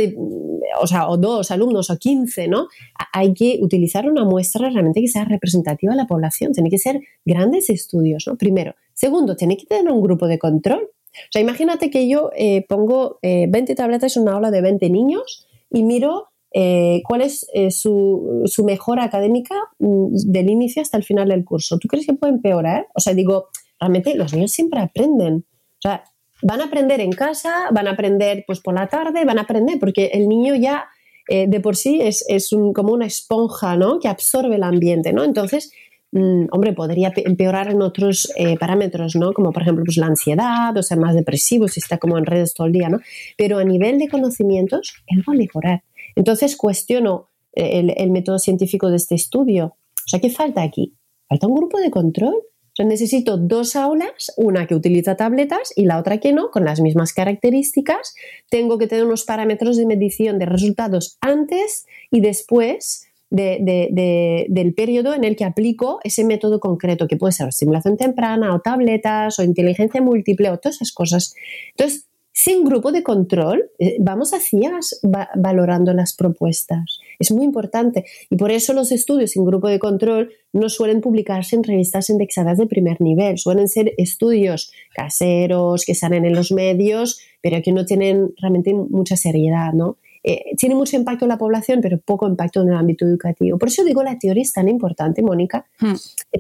[0.81, 2.69] o sea, o dos alumnos o 15, ¿no?
[2.99, 6.53] A- Hay que utilizar una muestra realmente que sea representativa de la población.
[6.53, 8.37] Tiene que ser grandes estudios, ¿no?
[8.37, 8.75] Primero.
[8.93, 10.91] Segundo, tiene que tener un grupo de control.
[11.17, 14.91] O sea, imagínate que yo eh, pongo eh, 20 tabletas en una aula de 20
[14.91, 20.97] niños y miro eh, cuál es eh, su, su mejora académica mm, del inicio hasta
[20.97, 21.79] el final del curso.
[21.79, 22.87] ¿Tú crees que puede empeorar?
[22.95, 23.49] O sea, digo,
[23.81, 25.45] realmente los niños siempre aprenden.
[25.79, 26.05] O sea,
[26.43, 29.79] van a aprender en casa, van a aprender pues por la tarde, van a aprender
[29.81, 30.87] porque el niño ya
[31.29, 33.99] eh, de por sí es, es un- como una esponja, ¿no?
[33.99, 35.25] Que absorbe el ambiente, ¿no?
[35.25, 35.73] Entonces,
[36.15, 39.33] mm, hombre, podría pe- empeorar en otros eh, parámetros, ¿no?
[39.33, 42.55] Como por ejemplo pues, la ansiedad, o ser más depresivo si está como en redes
[42.55, 43.01] todo el día, ¿no?
[43.37, 45.83] Pero a nivel de conocimientos, él va a mejorar.
[46.17, 49.67] Entonces cuestiono eh, el, método científico de este estudio.
[49.67, 50.95] O sea, ¿qué falta aquí?
[51.29, 52.35] Falta un grupo de control.
[52.35, 56.65] O sea, necesito dos aulas, una que utiliza tabletas y la otra que no, con
[56.65, 58.15] las mismas características.
[58.51, 63.04] Tengo que tener unos parámetros de medición de resultados antes y después
[63.35, 67.49] de- de- de- del periodo en el que aplico ese método concreto, que puede ser
[67.49, 71.35] estimulación temprana o tabletas o inteligencia múltiple o todas esas cosas.
[71.77, 76.99] Entonces, sin grupo de control, eh, vamos a ciegas va- valorando las propuestas.
[77.21, 78.05] Es muy importante.
[78.29, 82.59] Y por eso los estudios sin grupo de control no suelen publicarse en revistas indexadas
[82.59, 83.39] de primer nivel.
[83.39, 89.17] Suelen ser estudios caseros que salen en los medios, pero que no tienen realmente mucha
[89.17, 89.97] seriedad, ¿no?
[90.27, 93.59] Eh, tiene mucho impacto en la población, pero poco impacto en el ámbito educativo.
[93.59, 95.95] Por eso digo, la teoría es tan importante, Mónica, Hmm.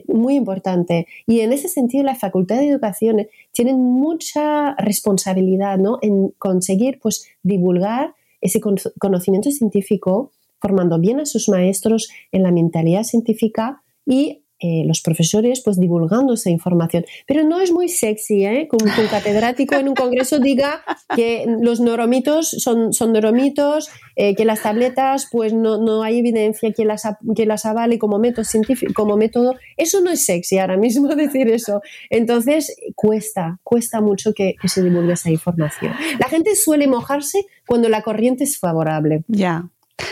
[0.09, 1.07] muy importante.
[1.27, 5.99] Y en ese sentido, la Facultad de Educación tiene mucha responsabilidad ¿no?
[6.01, 12.53] en conseguir pues, divulgar ese con- conocimiento científico, formando bien a sus maestros en la
[12.53, 17.05] mentalidad científica y eh, los profesores pues divulgando esa información.
[17.27, 18.69] Pero no es muy sexy ¿eh?
[18.71, 20.83] que un, que un catedrático en un congreso diga
[21.15, 26.73] que los neuromitos son, son neuromitos, eh, que las tabletas pues no, no hay evidencia
[26.73, 27.03] que las,
[27.35, 29.55] que las avale como método científico, como método.
[29.77, 31.83] Eso no es sexy ahora mismo decir eso.
[32.09, 35.93] Entonces cuesta, cuesta mucho que, que se divulgue esa información.
[36.21, 39.25] La gente suele mojarse cuando la corriente es favorable.
[39.27, 39.69] Ya.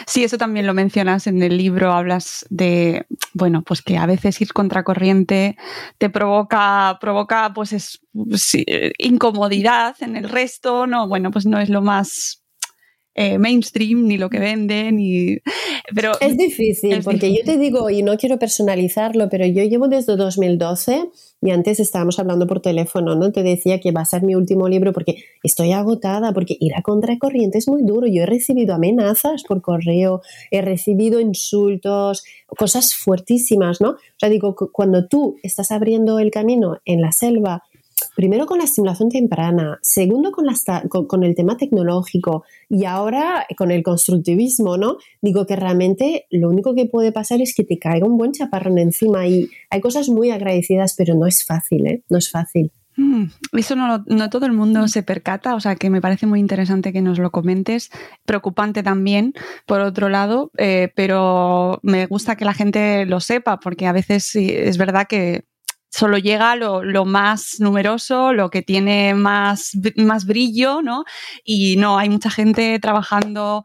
[0.06, 4.40] Sí, eso también lo mencionas en el libro, hablas de, bueno, pues que a veces
[4.40, 5.56] ir contracorriente
[5.98, 8.00] te provoca, provoca pues es,
[8.66, 12.41] eh, incomodidad en el resto, no, bueno, pues no es lo más
[13.14, 15.38] eh, mainstream, ni lo que venden, ni...
[15.94, 20.16] Pero es difícil, porque yo te digo, y no quiero personalizarlo, pero yo llevo desde
[20.16, 21.10] 2012
[21.42, 23.32] y antes estábamos hablando por teléfono, ¿no?
[23.32, 26.82] Te decía que va a ser mi último libro porque estoy agotada, porque ir a
[26.82, 28.06] contracorriente es muy duro.
[28.06, 33.90] Yo he recibido amenazas por correo, he recibido insultos, cosas fuertísimas, ¿no?
[33.90, 37.64] O sea, digo, cuando tú estás abriendo el camino en la selva,
[38.14, 40.46] primero con la estimulación temprana, segundo con,
[41.06, 44.96] con, el tema tecnológico y ahora con el constructivismo, ¿no?
[45.20, 48.78] Digo que realmente lo único que puede pasar es que te caiga un buen chaparrón
[48.78, 52.02] encima y hay cosas muy agradecidas, pero no es fácil, ¿eh?
[52.08, 52.72] No es fácil.
[52.96, 53.24] Mm,
[53.56, 56.92] eso no, no, todo el mundo se percata, o sea que me parece muy interesante
[56.92, 57.90] que nos lo comentes.
[58.24, 59.32] Preocupante también,
[59.66, 64.36] por otro lado, eh, pero me gusta que la gente lo sepa, porque a veces
[64.36, 65.44] es verdad que
[65.92, 71.04] solo llega lo, más numeroso, lo que tiene más, más brillo, ¿no?
[71.44, 73.62] Y no, hay mucha gente trabajando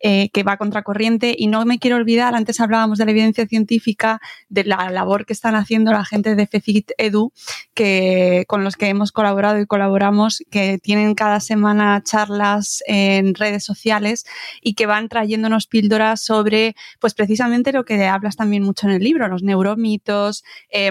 [0.00, 4.20] eh, que va contracorriente y no me quiero olvidar, antes hablábamos de la evidencia científica,
[4.48, 7.32] de la labor que están haciendo la gente de FECIT Edu,
[7.74, 13.64] que, con los que hemos colaborado y colaboramos, que tienen cada semana charlas en redes
[13.64, 14.24] sociales
[14.62, 19.02] y que van trayéndonos píldoras sobre, pues precisamente lo que hablas también mucho en el
[19.02, 20.90] libro, los neuromitos, eh,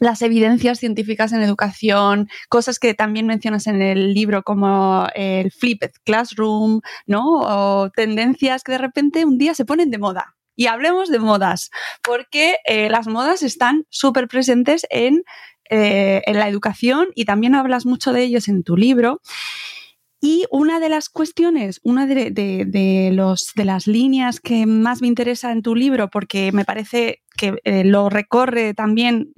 [0.00, 5.92] las evidencias científicas en educación, cosas que también mencionas en el libro como el flipped
[6.04, 7.40] classroom, ¿no?
[7.42, 10.34] O tendencias que de repente un día se ponen de moda.
[10.56, 11.70] Y hablemos de modas,
[12.02, 15.22] porque eh, las modas están súper presentes en,
[15.68, 19.20] eh, en la educación y también hablas mucho de ellos en tu libro.
[20.22, 23.10] Y una de las cuestiones, una de,
[23.56, 28.10] las líneas que más me interesa en tu libro, porque me parece que eh, lo
[28.10, 29.32] recorre también,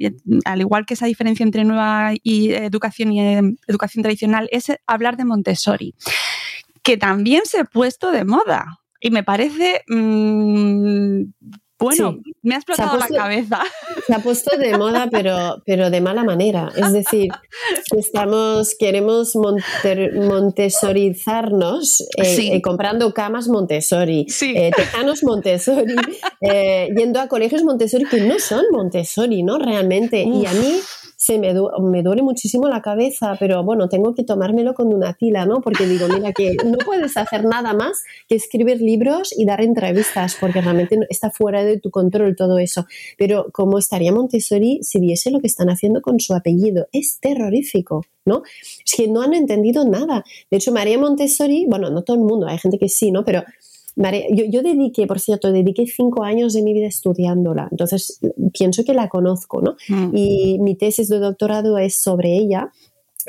[0.45, 5.17] al igual que esa diferencia entre nueva y educación y eh, educación tradicional, es hablar
[5.17, 5.95] de Montessori,
[6.83, 8.81] que también se ha puesto de moda.
[9.01, 11.23] Y me parece mm,
[11.83, 13.63] bueno, me ha explotado la cabeza.
[14.07, 16.71] Se ha puesto de moda, pero, pero de mala manera.
[16.77, 17.33] Es decir,
[17.97, 25.95] estamos, queremos montesorizarnos eh, eh, comprando camas Montessori, eh, tejanos Montessori,
[26.97, 29.59] yendo a colegios Montessori que no son Montessori, ¿no?
[29.59, 30.23] Realmente.
[30.23, 30.81] Y a mí
[31.23, 35.47] se me, me, duele muchísimo la cabeza, pero bueno, tengo que tomármelo con una tila,
[35.47, 35.61] ¿no?
[35.61, 40.37] Porque digo, mira, que no puedes hacer nada más que escribir libros y dar entrevistas,
[40.41, 42.87] porque realmente está fuera de tu control todo eso.
[43.17, 46.89] Pero ¿cómo estaría Montessori si viese lo que están haciendo con su apellido?
[46.91, 48.43] Es terrorífico, ¿no?
[48.85, 50.25] Es que no han entendido nada.
[50.51, 53.25] De hecho, María Montessori, bueno, no todo el mundo, hay gente que sí, ¿no?
[53.25, 53.45] Pero
[53.97, 58.21] yo, dediqué, por cierto, dediqué cinco años de mi vida estudiándola, entonces
[58.57, 59.77] pienso que la conozco, ¿no?
[59.89, 60.17] Mm.
[60.17, 62.73] Y mi tesis de doctorado es sobre ella.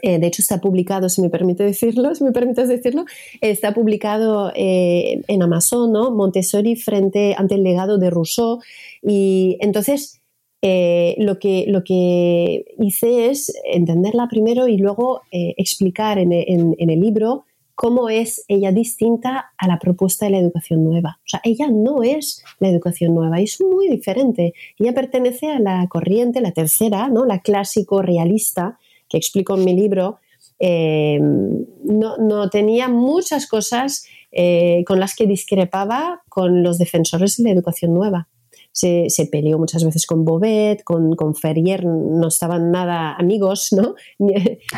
[0.01, 3.05] Eh, de hecho, está publicado, si me permite decirlo, si me permites decirlo,
[3.41, 6.11] está publicado eh, en Amazon, ¿no?
[6.11, 8.59] Montessori frente ante el legado de Rousseau.
[9.03, 10.21] Y entonces,
[10.63, 16.99] eh, lo, que, lo que hice es entenderla primero y luego explicar en, en el
[16.99, 17.43] libro
[17.75, 21.19] cómo es ella distinta a la propuesta de la educación nueva.
[21.19, 24.53] O sea, ella no es la educación nueva, es muy diferente.
[24.77, 27.25] Ella pertenece a la corriente, la tercera, ¿no?
[27.25, 28.77] la clásico realista,
[29.09, 30.19] que explico en mi libro.
[30.59, 37.51] Eh, no, tenía muchas cosas eh, con las que discrepaba con los defensores de la
[37.51, 38.27] educación nueva.
[38.73, 43.95] Se, peleó muchas veces con Bobet, con, con Ferrier, no estaban nada amigos, ¿no?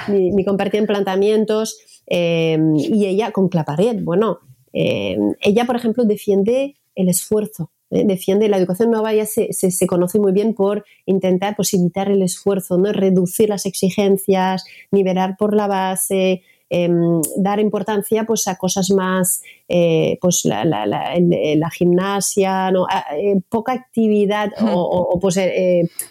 [0.09, 1.79] ni compartían planteamientos.
[2.07, 4.39] Em, y ella con Claparet, bueno,
[4.73, 8.03] em, ella, por ejemplo, defiende el esfuerzo, ¿eh?
[8.05, 12.77] defiende la educación nueva, ya se, se, conoce muy bien por intentar evitar el esfuerzo,
[12.77, 12.91] ¿no?
[12.93, 20.17] reducir las exigencias, nivelar por la base, em, dar importancia pues, a cosas más, eh,
[20.21, 22.87] pues la, la, la, gimnasia, ¿no?
[23.17, 25.39] Eh, poca actividad o, pues,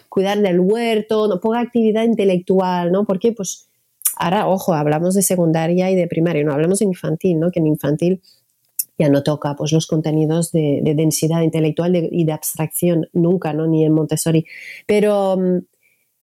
[0.09, 1.39] cuidar del huerto, ¿no?
[1.39, 3.05] poca actividad intelectual, ¿no?
[3.05, 3.67] Porque pues
[4.17, 7.51] Ahora, ojo, hablamos de secundaria y de primaria, no hablamos de infantil, ¿no?
[7.51, 8.21] Que en infantil
[8.97, 13.67] ya no toca pues los contenidos de, densidad intelectual y de abstracción nunca, ¿no?
[13.67, 14.45] Ni en Montessori.
[14.87, 15.61] Pero um,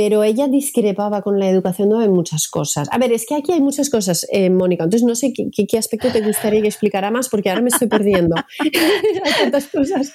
[0.00, 2.88] Pero ella discrepaba con la educación nueva en muchas cosas.
[2.90, 5.76] A ver, es que aquí hay muchas cosas, eh, Mónica, entonces no sé qué, qué,
[5.76, 8.34] aspecto te gustaría que explicara más, porque ahora me estoy perdiendo.
[8.60, 10.14] hay tantas cosas.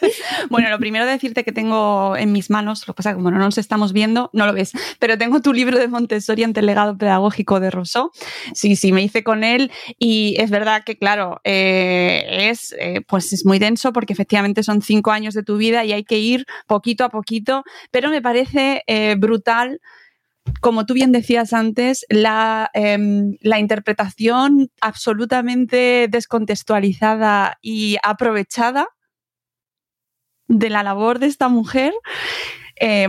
[0.50, 3.38] Bueno, lo primero decirte que tengo en mis manos, lo que pasa que como no
[3.38, 6.98] nos estamos viendo, no lo ves, pero tengo tu libro de Montessori ante el legado
[6.98, 8.10] pedagógico de Rousseau.
[8.56, 13.32] Sí, sí, me hice con él y es verdad que, claro, eh, es, eh, pues
[13.34, 16.48] es muy denso porque efectivamente son cinco años de tu vida y hay que ir
[16.66, 19.14] poquito a poquito, pero me parece eh,
[20.62, 22.98] como tú bien decías antes, la, eh,
[23.42, 28.88] la, interpretación absolutamente descontextualizada y aprovechada
[30.48, 31.94] de la labor de esta mujer,
[32.80, 33.08] eh,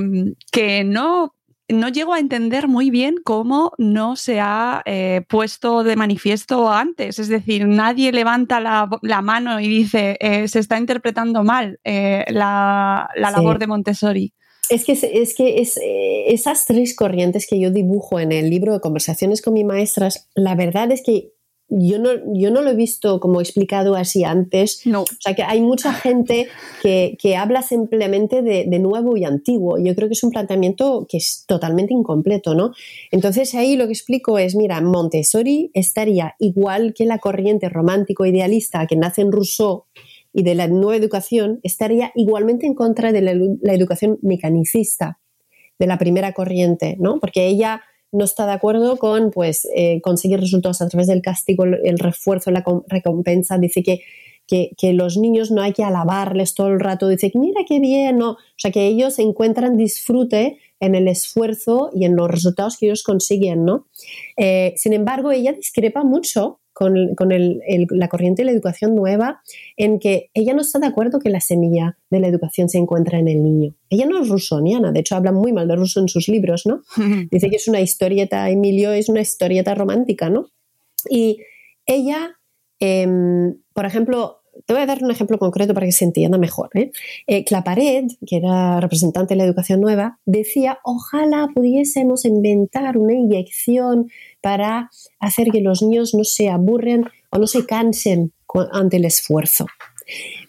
[0.50, 1.34] que no,
[1.68, 7.18] no llego a entender muy bien cómo no se ha eh, puesto de manifiesto antes.
[7.18, 12.24] Es decir, nadie levanta la, la mano y dice, eh, se está interpretando mal eh,
[12.28, 14.32] la, la, labor de Montessori.
[14.70, 18.72] Es que, es que es, eh, esas tres corrientes que yo dibujo en el libro
[18.72, 21.32] de conversaciones con mis maestras, la verdad es que
[21.68, 24.86] yo no, yo no lo he visto como explicado así antes.
[24.86, 25.02] No.
[25.02, 26.46] O sea que hay mucha gente
[26.82, 29.78] que, que habla simplemente de, de, nuevo y antiguo.
[29.78, 32.72] Yo creo que es un planteamiento que es totalmente incompleto, ¿no?
[33.10, 38.86] Entonces ahí lo que explico es, mira, Montessori estaría igual que la corriente romántico idealista
[38.86, 39.84] que nace en Rousseau
[40.36, 45.18] y de la nueva educación estaría igualmente en contra de la, educación mecanicista
[45.78, 47.18] de la primera corriente, ¿no?
[47.20, 47.80] Porque ella
[48.12, 52.50] no está de acuerdo con pues, eh, conseguir resultados a través del castigo, el refuerzo,
[52.50, 53.56] la recompensa.
[53.56, 54.02] Dice que,
[54.46, 57.08] que, los niños no hay que alabarles todo el rato.
[57.08, 58.20] Dice que mira qué bien.
[58.20, 63.02] O sea, que ellos encuentran disfrute en el esfuerzo y en los resultados que ellos
[63.02, 63.86] consiguen, ¿no?
[64.36, 68.94] Eh, sin embargo, ella discrepa mucho con, con el, el, la corriente de la educación
[68.94, 69.40] nueva,
[69.78, 73.18] en que ella no está de acuerdo que la semilla de la educación se encuentra
[73.18, 73.74] en el niño.
[73.88, 76.82] Ella no es rusoniana, de hecho habla muy mal de ruso en sus libros, ¿no?
[77.30, 80.50] Dice que es una historieta, Emilio es una historieta romántica, ¿no?
[81.08, 81.38] Y
[81.86, 82.38] ella,
[82.78, 83.08] eh,
[83.72, 86.70] por ejemplo, te voy a dar un ejemplo concreto para que se entienda mejor.
[86.74, 86.90] ¿eh?
[87.26, 94.90] Eh, que era representante de la educación nueva, decía, ojalá pudiésemos inventar una inyección para
[95.20, 98.32] hacer que los niños no se aburren o no se cansen
[98.72, 99.66] ante el esfuerzo.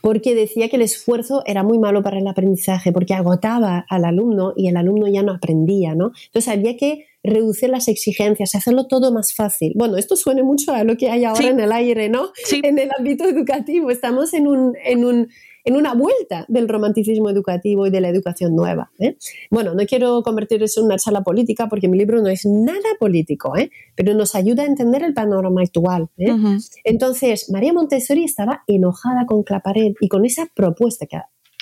[0.01, 4.53] Porque decía que el esfuerzo era muy malo para el aprendizaje, porque agotaba al alumno
[4.55, 6.11] y el alumno ya no aprendía, ¿no?
[6.27, 9.73] Entonces había que reducir las exigencias, hacerlo todo más fácil.
[9.75, 11.47] Bueno, esto suena mucho a lo que hay ahora sí.
[11.47, 12.31] en el aire, ¿no?
[12.35, 12.61] Sí.
[12.63, 13.91] En el ámbito educativo.
[13.91, 15.29] Estamos en un, en un
[15.67, 18.89] en una vuelta del romanticismo educativo y de la educación nueva.
[18.99, 19.17] ¿eh?
[19.51, 22.89] Bueno, no quiero convertir eso en una charla política porque mi libro no es nada
[23.01, 23.69] político, ¿eh?
[23.93, 26.07] pero nos ayuda a entender el panorama actual.
[26.17, 26.31] ¿eh?
[26.31, 26.79] Uh -huh.
[26.85, 31.17] Entonces, María Montessori estaba enojada con Claparet y con esa propuesta que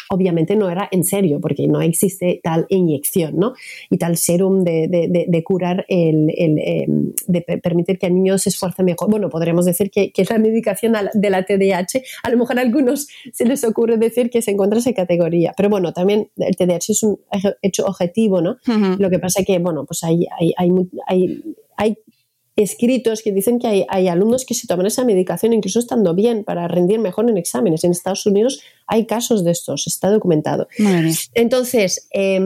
[0.09, 3.53] obviamente no era en serio, porque no existe tal inyección, ¿no?
[3.89, 6.85] Y tal serum de, de, de, de curar, el, el eh,
[7.27, 9.09] de permitir que el niño se esfuerce mejor.
[9.09, 12.01] Bueno, podremos decir que, que, es la medicación de la TDAH.
[12.23, 15.69] A lo mejor a algunos se les ocurre decir que se encuentra esa categoría, pero
[15.69, 17.19] bueno, también el TDAH es un
[17.61, 18.57] hecho objetivo, ¿no?
[18.67, 18.97] Uh -huh.
[18.97, 20.71] Lo que pasa es que, bueno, pues hay, hay, hay,
[21.07, 21.43] hay,
[21.77, 21.97] hay
[22.55, 26.43] escritos que dicen que hay, hay, alumnos que se toman esa medicación incluso estando bien
[26.43, 27.83] para rendir mejor en exámenes.
[27.83, 30.67] En Estados Unidos hay casos de estos, está documentado.
[30.79, 31.13] Vale.
[31.33, 32.39] Entonces, eh,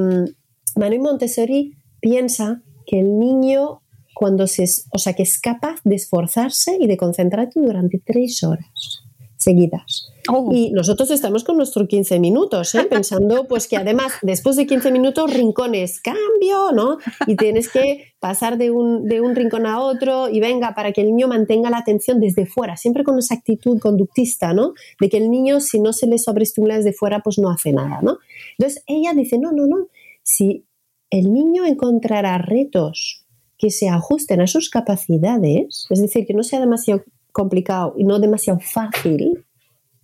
[0.76, 3.82] Manuel Montessori piensa que el niño
[4.16, 9.06] cuando se, o sea, que es capaz de esforzarse y de concentrarse durante tres horas
[9.40, 10.12] seguidas.
[10.28, 10.52] Oh.
[10.54, 12.84] Y nosotros estamos con nuestros 15 minutos, ¿eh?
[12.90, 16.98] pensando pues que además después de 15 minutos rincones cambio, ¿no?
[17.26, 21.02] Y tienes que pasar de un, de un rincón a otro y venga para que
[21.02, 24.74] el niño mantenga la atención desde fuera, siempre con esa actitud conductista, ¿no?
[25.00, 28.02] De que el niño si no se le sobreestimula desde fuera pues no hace nada,
[28.02, 28.20] ¿no?
[28.58, 29.88] Entonces ella dice, no, no, no,
[30.22, 30.66] si
[31.10, 33.26] el niño encontrará retos
[33.58, 38.20] que se ajusten a sus capacidades, es decir, que no sea demasiado complicado y no
[38.20, 39.44] demasiado fácil,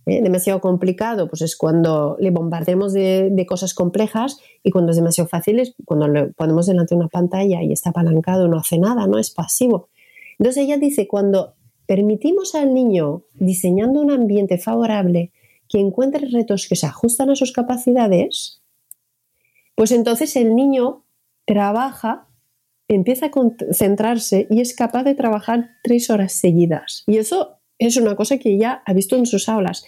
[0.06, 0.22] ¿eh?
[0.22, 5.28] demasiado complicado, pues es cuando le bombardemos de, de, cosas complejas y cuando es demasiado
[5.28, 9.06] fácil es cuando le ponemos delante de una pantalla y está apalancado, no hace nada,
[9.06, 9.88] no es pasivo.
[10.38, 11.54] Entonces ella dice, cuando
[11.86, 15.32] permitimos al niño, diseñando un ambiente favorable,
[15.68, 18.60] que encuentre retos que se ajustan a sus capacidades,
[19.74, 21.04] pues entonces el niño
[21.44, 22.25] trabaja,
[22.88, 27.04] empieza a concentrarse y es capaz de trabajar tres horas seguidas.
[27.06, 29.84] Y eso es una cosa que ella ha visto en sus aulas.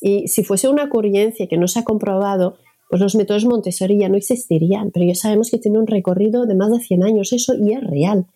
[0.00, 2.58] Y si fuese una ocurrencia que no se ha comprobado,
[2.88, 6.54] pues los métodos Montessori ya no existirían, pero ya sabemos que tiene un recorrido de
[6.54, 8.26] más de 100 años, eso y es real.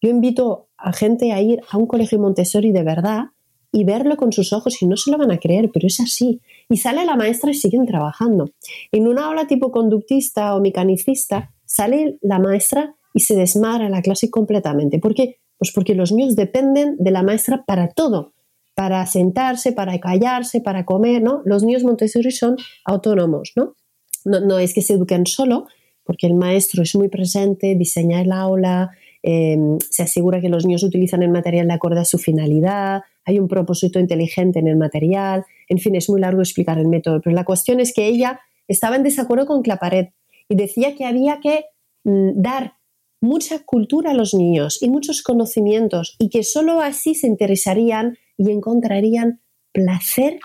[0.00, 3.26] Yo invito a gente a ir a un colegio Montessori de verdad
[3.70, 6.40] y verlo con sus ojos y no se lo van a creer, pero es así.
[6.68, 8.50] Y sale la maestra y siguen trabajando.
[8.90, 14.30] En una aula tipo conductista o mecanicista, sale la maestra y se desmara la clase
[14.30, 14.98] completamente.
[14.98, 15.38] ¿Por qué?
[15.58, 18.32] Pues porque los niños dependen de la maestra para todo
[18.74, 21.42] para sentarse, para callarse, para comer, ¿no?
[21.44, 23.76] Los niños Montessori son autónomos, ¿no?
[24.24, 25.66] No, es que se eduquen solo,
[26.04, 28.90] porque el maestro es muy presente, diseña el aula,
[29.22, 33.38] em, se asegura que los niños utilizan el material de acuerdo a su finalidad, hay
[33.38, 37.34] un propósito inteligente en el material, en fin, es muy largo explicar el método, pero
[37.34, 40.12] la cuestión es que ella estaba en desacuerdo con Claparet
[40.48, 41.64] y decía que había que
[42.04, 42.74] mm, dar
[43.22, 48.50] mucha cultura a los niños y muchos conocimientos y que solo así se interesarían y
[48.50, 49.40] encontrarían
[49.72, 50.38] placer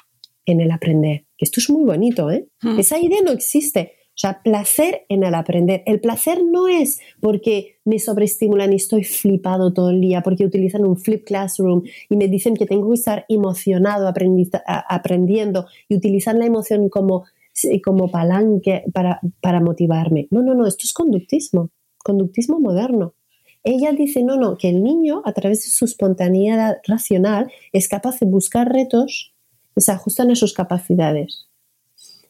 [0.45, 1.25] en el aprender.
[1.37, 2.47] Que esto es muy bonito, ¿eh?
[2.61, 2.79] Hmm.
[2.79, 3.93] Esa idea no existe.
[4.09, 5.83] O sea, placer en el aprender.
[5.85, 10.85] El placer no es porque me sobreestimulan y estoy flipado todo el día, porque utilizan
[10.85, 16.47] un flip classroom y me dicen que tengo que estar emocionado aprendiendo y utilizan la
[16.47, 17.25] emoción como,
[17.85, 20.27] como palanque para, para motivarme.
[20.31, 21.69] No, no, no, esto es conductismo,
[22.07, 23.13] conductismo moderno.
[23.63, 28.19] Ella dice, no, no, que el niño, a través de su espontaneidad racional, es capaz
[28.21, 29.33] de buscar retos
[29.75, 31.46] que se ajustan a sus capacidades.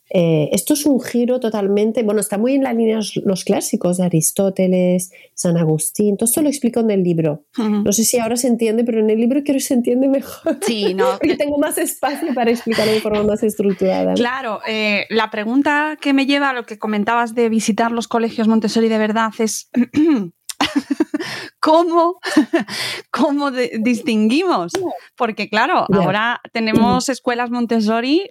[0.10, 4.06] Eh, esto es un giro totalmente, bueno, está muy en la línea los clásicos de
[4.06, 7.46] Aristóteles, San Agustín, todo esto lo explico en el libro.
[7.58, 10.60] No sé si ahora se entiende, pero en el libro creo que se entiende mejor.
[10.62, 11.18] Sí, no.
[11.20, 14.14] Porque tengo más espacio para explicarlo de forma más estructurada.
[14.14, 18.48] Claro, eh, la pregunta que me lleva a lo que comentabas de visitar los colegios
[18.48, 19.70] Montessori de verdad es
[21.60, 22.20] ¿Cómo,
[23.12, 24.74] cómo distinguimos?
[25.16, 28.30] Porque claro, ahora tenemos escuelas Montessori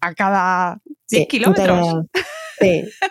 [0.00, 2.06] a cada 10 kilómetros.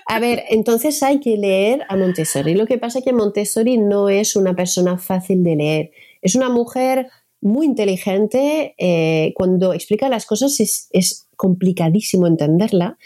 [0.08, 2.56] A ver, entonces hay que leer a Montessori.
[2.56, 5.91] Lo que pasa es que Montessori no es una persona fácil de leer.
[6.22, 7.08] Es una mujer
[7.41, 8.74] muy inteligente.
[8.78, 12.98] Eh, cuando explica las cosas es, es complicadísimo entenderla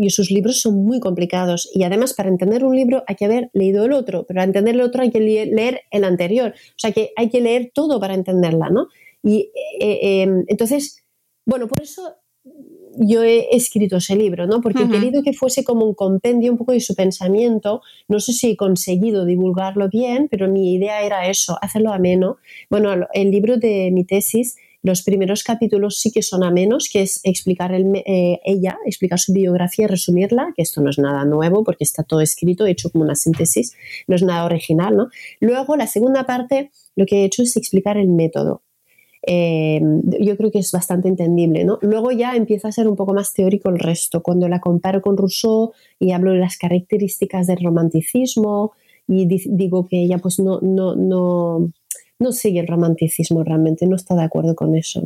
[0.00, 1.70] y sus libros son muy complicados.
[1.72, 4.74] Y además, para entender un libro hay que haber leído el otro, pero para entender
[4.74, 6.54] el otro hay que leer el anterior.
[6.54, 8.88] O sea, que hay que leer todo para entenderla, ¿no?
[9.22, 9.50] Y
[9.80, 11.04] eh, em, entonces,
[11.44, 12.16] bueno, por eso
[12.98, 14.60] yo he escrito ese libro, ¿no?
[14.60, 17.82] Porque he querido que fuese como un compendio un poco de su pensamiento.
[18.08, 22.38] No sé si he conseguido divulgarlo bien, pero mi idea era eso, hacerlo ameno.
[22.70, 27.02] Bueno, el libro de mi tesis los primeros capítulos sí que son a menos, que
[27.02, 31.82] es explicar eh, ella, explicar su biografía, resumirla, que esto no es nada nuevo porque
[31.82, 33.74] está todo escrito, hecho como una síntesis,
[34.06, 35.08] no es nada original, ¿no?
[35.40, 38.62] Luego, la segunda parte, lo que he hecho es explicar el método.
[39.26, 39.80] Eh,
[40.20, 41.80] yo creo que es bastante entendible, ¿no?
[41.82, 45.16] Luego ya empieza a ser un poco más teórico el resto, cuando la comparo con
[45.16, 48.70] Rousseau y hablo de las características del romanticismo
[49.08, 51.72] y digo que ella pues no, no, no,
[52.18, 55.02] no sigue el romanticismo realmente, no está de acuerdo con eso.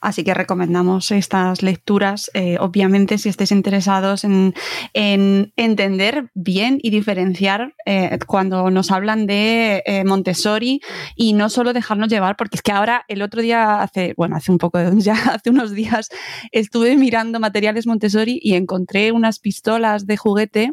[0.00, 4.54] Así que recomendamos estas lecturas, eh, obviamente, si estáis interesados en,
[4.92, 10.80] entender bien y diferenciar eh, cuando nos hablan de eh, Montessori
[11.14, 14.50] y no solo dejarnos llevar, porque es que ahora el otro día, hace, bueno, hace
[14.50, 16.08] un poco, ya hace unos días,
[16.50, 20.72] estuve mirando materiales Montessori y encontré unas pistolas de juguete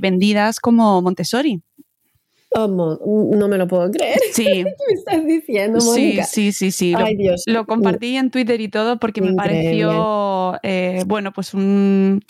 [0.00, 1.62] vendidas como Montessori.
[2.52, 4.18] Oh, no me lo puedo creer.
[4.32, 4.44] Sí.
[4.46, 6.24] ¿Qué me estás diciendo, Mónica?
[6.24, 6.94] Sí, sí, sí, sí.
[6.96, 7.42] Ay, lo, Dios.
[7.46, 12.22] Lo compartí en Twitter y todo porque me pareció, eh, bueno, pues un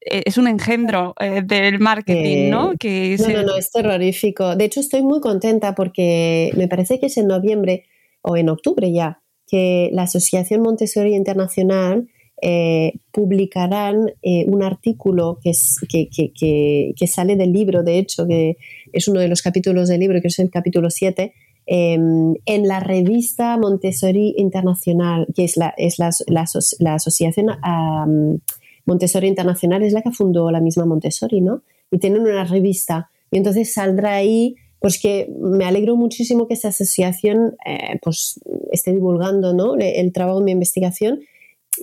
[0.00, 2.72] eh, es un engendro eh, del marketing, ¿no?
[2.78, 4.56] Que no, no, no, es terrorífico.
[4.56, 7.84] De hecho, estoy muy contenta porque me parece que es en noviembre
[8.20, 12.08] o en octubre ya que la Asociación Montessori Internacional
[12.40, 18.26] eh, publicarán eh, un artículo que, es, que, que, que, sale del libro, de hecho,
[18.26, 18.56] que
[18.92, 21.32] es uno de los capítulos del libro, que es el capítulo 7,
[21.66, 26.10] em, en la revista Montessori Internacional, que es la, es la,
[26.78, 27.46] la, asociación
[28.84, 31.62] Montessori Internacional, es la que fundó la misma Montessori, ¿no?
[31.90, 33.10] Y tienen una revista.
[33.30, 38.40] Y entonces saldrá ahí pues que me alegro muchísimo que esta asociación eh, pues
[38.72, 39.76] esté divulgando ¿no?
[39.76, 41.20] el trabajo de mi investigación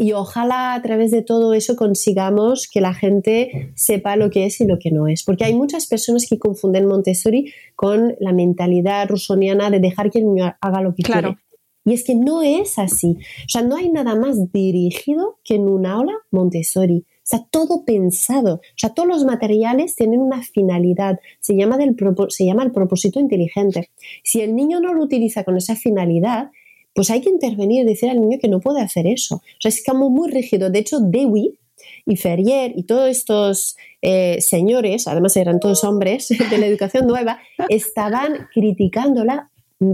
[0.02, 4.62] y ojalá a través de todo eso consigamos que la gente sepa lo que es
[4.62, 5.24] y lo que no es.
[5.24, 10.28] Porque hay muchas personas que confunden Montessori con la mentalidad rusoniana de dejar que el
[10.28, 11.36] niño haga lo que quiere.
[11.84, 13.18] Y es que no es así.
[13.46, 17.06] O sea, no hay nada más dirigido que en un aula Montessori.
[17.22, 18.56] Está todo pensado.
[18.56, 21.20] O sea, todos los materiales tienen una finalidad.
[21.42, 21.98] Se llama, del,
[22.30, 23.90] se llama el propósito inteligente.
[24.24, 26.52] Si el niño no lo utiliza con esa finalidad,
[26.94, 29.36] pues hay que intervenir y decir al niño que no puede hacer eso.
[29.36, 30.70] O sea, es como muy rígido.
[30.70, 31.58] De hecho, Dewey
[32.06, 37.40] y Ferrier y todos estos eh, señores, además eran todos hombres de la educación nueva,
[37.70, 39.50] estaban criticándola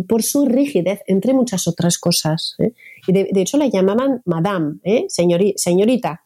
[0.08, 2.56] por su rigidez, entre muchas otras cosas.
[2.58, 2.74] ¿eh?
[3.08, 5.06] Y de, hecho la llamaban madame, ¿eh?
[5.08, 6.24] señorita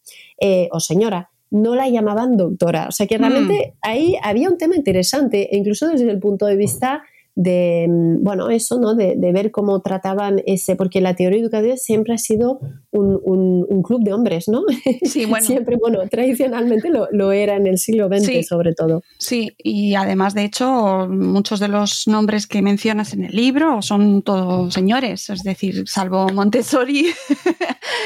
[0.72, 2.88] o señora, no la llamaban doctora.
[2.88, 3.78] O sea que realmente mm.
[3.82, 7.04] ahí había un tema interesante, incluso desde el punto de vista
[7.40, 8.96] de, mm, bueno, eso, ¿no?
[8.96, 12.60] De, ver cómo trataban ese, porque la teoría educativa siempre ha sido
[12.92, 14.64] un, un, club de hombres, ¿no?
[15.04, 15.46] Sí, bueno.
[15.46, 19.04] siempre, bueno, tradicionalmente lo, lo, era en el siglo XX sobre todo.
[19.20, 24.22] Sí, y además, de hecho, muchos de los nombres que mencionas en el libro son
[24.22, 27.08] todos señores, es decir, salvo Montessori.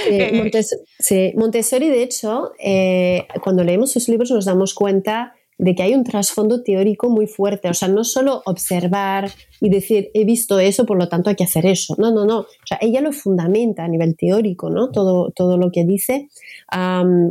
[0.09, 0.51] Eh,
[0.99, 5.93] sí, Montessori, de hecho, eh, cuando leemos sus libros nos damos cuenta de que hay
[5.93, 7.70] un trasfondo teórico muy fuerte.
[7.70, 9.32] O sea, no solo observar
[9.62, 11.95] y decir, he visto eso, por lo tanto hay que hacer eso.
[11.97, 12.39] No, no, no.
[12.39, 14.91] O sea, ella lo fundamenta a nivel teórico, ¿no?
[14.91, 16.30] Todo, todo lo que dice.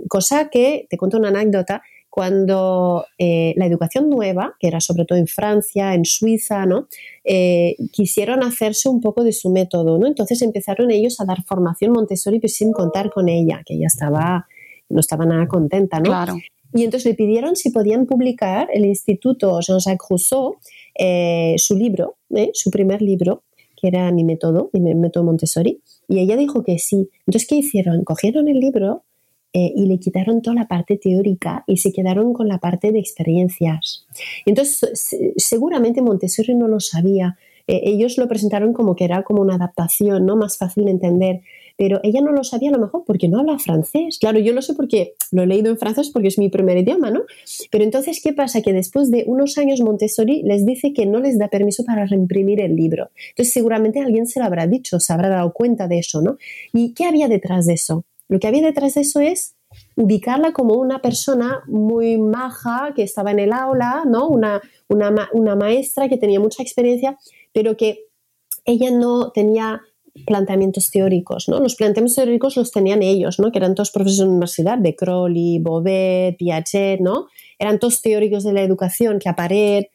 [0.09, 5.19] cosa que, te cuento una anécdota, cuando eh, la educación nueva, que era sobre todo
[5.19, 6.87] en Francia, en Suiza, ¿no?
[7.25, 10.07] Eh, quisieron hacerse un poco de su método, ¿no?
[10.07, 14.47] Entonces empezaron ellos a dar formación Montessori, pues sin contar con ella, que ella estaba,
[14.91, 16.11] no estaba nada contenta, ¿no?
[16.11, 16.37] Claro.
[16.75, 20.57] Y entonces le pidieron si podían publicar el Instituto Jean-Jacques Rousseau
[20.95, 23.43] eh, su libro, eh, su primer libro,
[23.77, 25.81] que era mi método, mi método Montessori.
[26.09, 27.09] Y ella dijo que sí.
[27.27, 28.05] Entonces, ¿qué hicieron?
[28.05, 29.05] Cogieron el libro
[29.53, 32.99] eh, y le quitaron toda la parte teórica y se quedaron con la parte de
[32.99, 34.07] experiencias.
[34.47, 37.37] Entonces, seguramente Montessori no lo sabía.
[37.67, 40.37] ellos lo presentaron como que era como una adaptación, ¿no?
[40.37, 41.41] Más fácil de entender
[41.77, 44.19] pero ella no lo sabía a lo mejor porque no habla francés.
[44.19, 47.11] Claro, yo lo sé porque lo he leído en francés porque es mi primer idioma,
[47.11, 47.23] ¿no?
[47.71, 48.63] Pero entonces, ¿qué pasa?
[48.63, 52.61] Que después de unos años Montessori les dice que no les da permiso para reimprimir
[52.61, 53.11] el libro.
[53.31, 56.37] Entonces, seguramente alguien se lo habrá dicho, se habrá dado cuenta de eso, ¿no?
[56.73, 58.05] ¿Y qué había detrás de eso?
[58.29, 59.55] Lo que había detrás de eso es
[59.97, 64.29] ubicarla como una persona muy maja que estaba en el aula, ¿no?
[64.29, 67.19] Una, una, una maestra que tenía mucha experiencia,
[67.53, 68.07] pero que
[68.65, 69.83] ella no tenía
[70.27, 71.59] planteamientos teóricos, ¿no?
[71.61, 73.51] Los planteamientos teóricos los tenían ellos, ¿no?
[73.51, 77.29] Que eran todos profesores de universidad, de Crowley, Bobet, Piaget, ¿no?
[77.59, 79.91] Eran todos teóricos de la educación, que Aparet,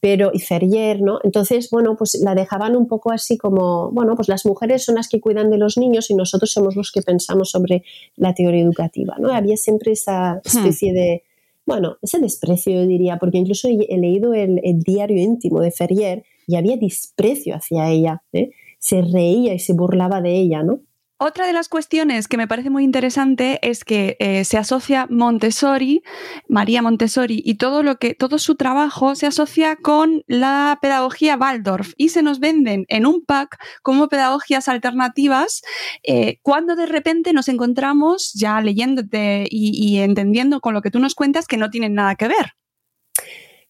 [0.00, 1.20] pero y Ferrier, ¿no?
[1.24, 5.08] Entonces, bueno, pues la dejaban un poco así como, bueno, pues las mujeres son las
[5.08, 7.82] que cuidan de los niños y nosotros somos los que pensamos sobre
[8.16, 9.32] la teoría educativa, ¿no?
[9.32, 11.22] Había siempre esa especie de,
[11.64, 16.24] bueno, ese desprecio, yo diría, porque incluso he leído el, el diario íntimo de Ferrier
[16.46, 18.50] y había desprecio hacia ella, ¿eh?
[18.82, 20.80] Se reía y se burlaba de ella, ¿no?
[21.18, 26.02] Otra de las cuestiones que me parece muy interesante es que eh, se asocia Montessori,
[26.48, 31.92] María Montessori, y todo lo que, todo su trabajo se asocia con la pedagogía Waldorf
[31.96, 35.62] y se nos venden en un pack como pedagogías alternativas
[36.02, 41.14] eh, cuando de repente nos encontramos ya leyéndote y entendiendo con lo que tú nos
[41.14, 42.56] cuentas que no tienen nada que ver.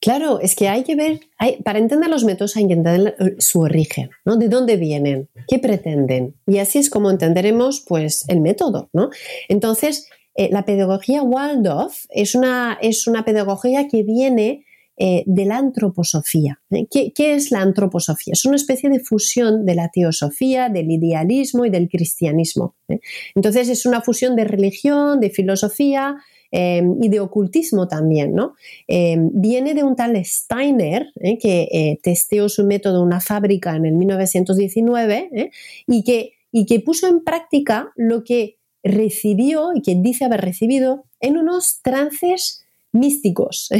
[0.02, 1.20] Claro, es que hay que ver,
[1.64, 4.36] para entender los métodos hay que entender su origen, ¿no?
[4.36, 6.34] De dónde vienen, qué pretenden.
[6.44, 9.10] Y así es como entenderemos, pues, el método, ¿no?
[9.48, 14.64] Entonces, eh, la pedagogía Waldorf es una, es una pedagogía que viene
[14.96, 16.60] eh, de la antroposofía.
[16.70, 16.88] ¿eh?
[16.90, 18.32] ¿Qué, ¿Qué, es la antroposofía?
[18.32, 22.74] Es una especie de fusión de la teosofía, del idealismo y del cristianismo.
[23.36, 26.16] Entonces es una fusión de religión, de filosofía,
[26.54, 28.56] Em, y de ocultismo también, ¿no?
[28.86, 31.38] Em, viene de un tal Steiner, ¿eh?
[31.38, 35.50] que eh, testeó su método en una fábrica en el 1919 ¿eh?
[35.86, 41.04] y, que, y que puso en práctica lo que recibió y que dice haber recibido
[41.20, 43.70] en unos trances místicos.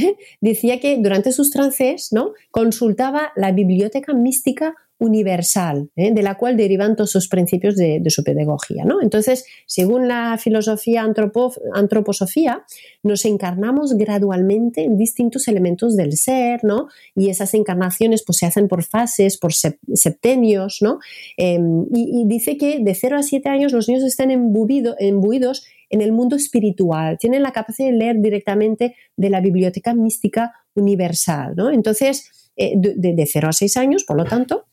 [0.41, 2.33] Decía que durante sus trances ¿no?
[2.51, 6.12] consultaba la biblioteca mística universal, ¿eh?
[6.12, 8.84] de la cual derivan todos sus principios de, su pedagogía.
[8.84, 9.03] ¿no?
[9.03, 12.64] Entonces, según la filosofía antroposofía,
[13.03, 16.86] nos encarnamos gradualmente en distintos elementos del ser, ¿no?
[17.16, 21.00] y esas encarnaciones pues, se hacen por fases, por septenios, ¿no?
[21.36, 26.12] Em, y, dice que de 0 a 7 años los niños están embuidos en el
[26.12, 31.55] mundo espiritual, tienen la capacidad de leer directamente de la biblioteca mística universal.
[31.57, 31.70] ¿no?
[31.70, 34.66] Entonces, eh, de, de 0 a 6 años, por lo tanto,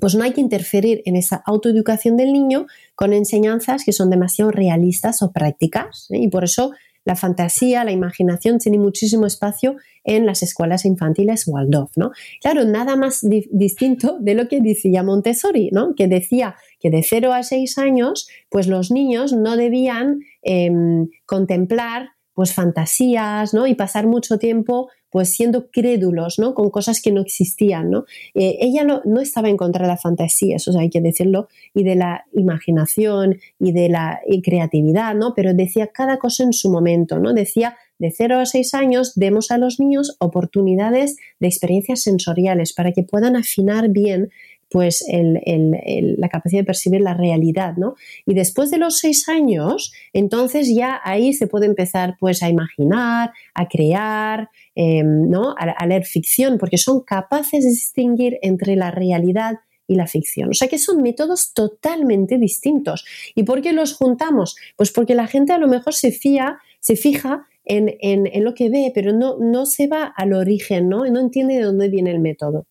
[0.00, 4.50] pues no hay que interferir en esa autoeducación del niño con enseñanzas que son demasiado
[4.50, 6.06] realistas o prácticas.
[6.10, 6.18] ¿eh?
[6.18, 6.72] Y por eso
[7.04, 12.10] la fantasía, la imaginación tiene muchísimo espacio en las escuelas infantiles Waldorf, ¿no?
[12.42, 13.20] Claro, nada más
[13.50, 15.94] distinto de lo que decía Montessori, ¿no?
[15.94, 22.10] Que decía que de 0 a 6 años, pues los niños no debían em, contemplar
[22.34, 23.66] pues fantasías, ¿no?
[23.66, 26.54] Y pasar mucho tiempo pues siendo crédulos, ¿no?
[26.54, 28.04] Con cosas que no existían, ¿no?
[28.34, 31.84] Eh, ella no, no, estaba en contra de la fantasía, eso hay que decirlo, y
[31.84, 35.34] de la imaginación y de la creatividad, ¿no?
[35.34, 37.32] Pero decía cada cosa en su momento, ¿no?
[37.32, 42.92] Decía de 0 a 6 años demos a los niños oportunidades de experiencias sensoriales para
[42.92, 44.30] que puedan afinar bien
[44.70, 47.94] pues la capacidad de percibir la realidad, ¿no?
[48.26, 53.32] Y después de los seis años, entonces ya ahí se puede empezar pues a imaginar,
[53.54, 55.54] a crear, em, ¿no?
[55.58, 59.56] A, leer ficción, porque son capaces de distinguir entre la realidad
[59.86, 60.50] y la ficción.
[60.50, 63.06] O sea que son métodos totalmente distintos.
[63.34, 64.56] ¿Y por qué los juntamos?
[64.76, 68.70] Pues porque la gente a lo mejor se fía, se fija en, en, lo que
[68.70, 71.04] ve, pero no, no se va al origen, ¿no?
[71.06, 72.66] No entiende de dónde viene el método.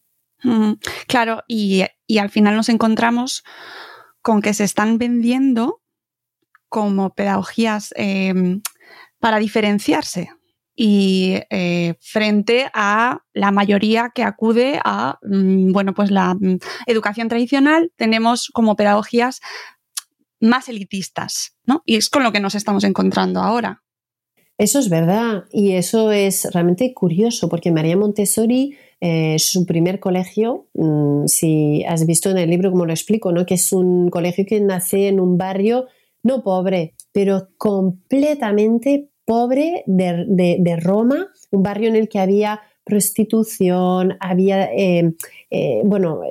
[1.08, 1.84] Claro, y,
[2.20, 3.44] al final nos encontramos
[4.22, 5.82] con que se están vendiendo
[6.70, 8.62] como pedagogías em,
[9.20, 10.30] para diferenciarse
[10.76, 17.30] y eh, frente a la mayoría que acude a mm, bueno pues la mm, educación
[17.30, 19.40] tradicional tenemos como pedagogías
[20.40, 21.82] más elitistas, ¿no?
[21.84, 23.84] Y es con lo que nos estamos encontrando ahora.
[24.60, 30.66] Eso es verdad y eso es realmente curioso porque María Montessori eh, su primer colegio,
[30.74, 33.46] mm, si has visto en el libro como lo explico, ¿no?
[33.46, 35.86] que es un colegio que nace en un barrio
[36.24, 44.66] no pobre, pero completamente pobre de, Roma, un barrio en el que había prostitución, había
[44.74, 45.14] eh,
[45.52, 46.22] eh, bueno,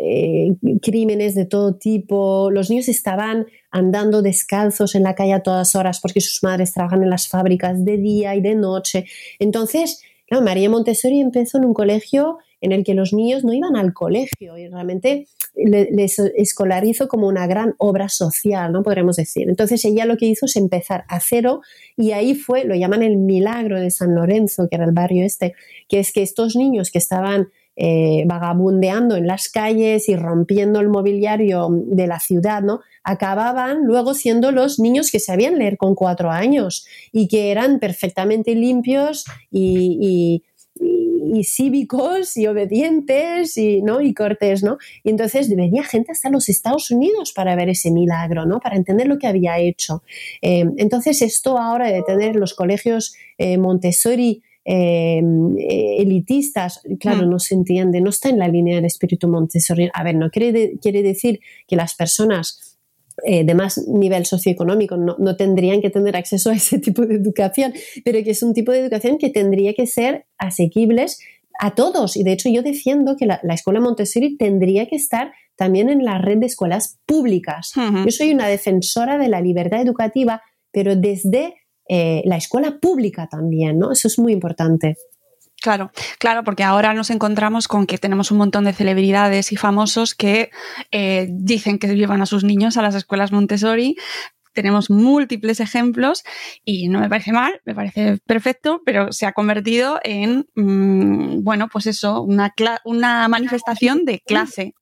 [0.83, 6.01] crímenes de todo tipo, los niños estaban andando descalzos en la calle a todas horas
[6.01, 9.05] porque sus madres trabajan en las fábricas de día y de noche.
[9.39, 13.93] Entonces, María Montessori empezó en un colegio en el que los niños no iban al
[13.93, 18.83] colegio y realmente les escolarizó como una gran obra social, ¿no?
[18.83, 19.49] Podremos decir.
[19.49, 21.61] Entonces ella lo que hizo es empezar a cero
[21.97, 25.55] y ahí fue, lo llaman el milagro de San Lorenzo, que era el barrio este,
[25.89, 27.49] que es que estos niños que estaban
[27.79, 32.81] eh, vagabundeando en las calles y rompiendo el mobiliario de la ciudad, ¿no?
[33.05, 38.55] Acababan luego siendo los niños que sabían leer con cuatro años y que eran perfectamente
[38.55, 40.43] limpios y
[41.45, 44.01] cívicos y obedientes y, ¿no?
[44.01, 44.79] y cortés, ¿no?
[45.03, 48.61] Y entonces venía gente hasta los Estados Unidos para ver ese milagro, ¿no?
[48.61, 50.03] Para entender lo que había hecho.
[50.43, 55.23] Eh, entonces esto ahora de tener los colegios eh, Montessori eh,
[55.99, 57.31] elitistas, claro, mm.
[57.31, 59.89] no se entiende, no está en la línea del espíritu Montessori.
[59.93, 62.76] A ver, no quiere, quiere decir que las personas
[63.25, 67.73] eh, de más nivel socioeconómico no, tendrían que tener acceso a ese tipo de educación,
[68.05, 71.19] pero que es un tipo de educación que tendría que ser asequibles
[71.59, 72.17] a todos.
[72.17, 76.19] Y de hecho yo defiendo que la, escuela Montessori tendría que estar también en la
[76.19, 77.73] red de escuelas públicas.
[77.75, 81.55] Yo soy una defensora de la libertad educativa, pero desde
[81.89, 83.93] eh, la escuela pública también, ¿no?
[83.93, 84.97] Eso es muy importante.
[85.61, 90.15] Claro, claro, porque ahora nos encontramos con que tenemos un montón de celebridades y famosos
[90.15, 90.51] que
[90.93, 93.97] eh, dicen que llevan a sus niños a las escuelas Montessori.
[94.53, 96.25] Tenemos múltiples ejemplos
[96.65, 101.69] y no me parece mal, me parece perfecto, pero se ha convertido en, mm, bueno,
[101.71, 102.55] pues eso, una,
[102.85, 104.75] una manifestación de clase.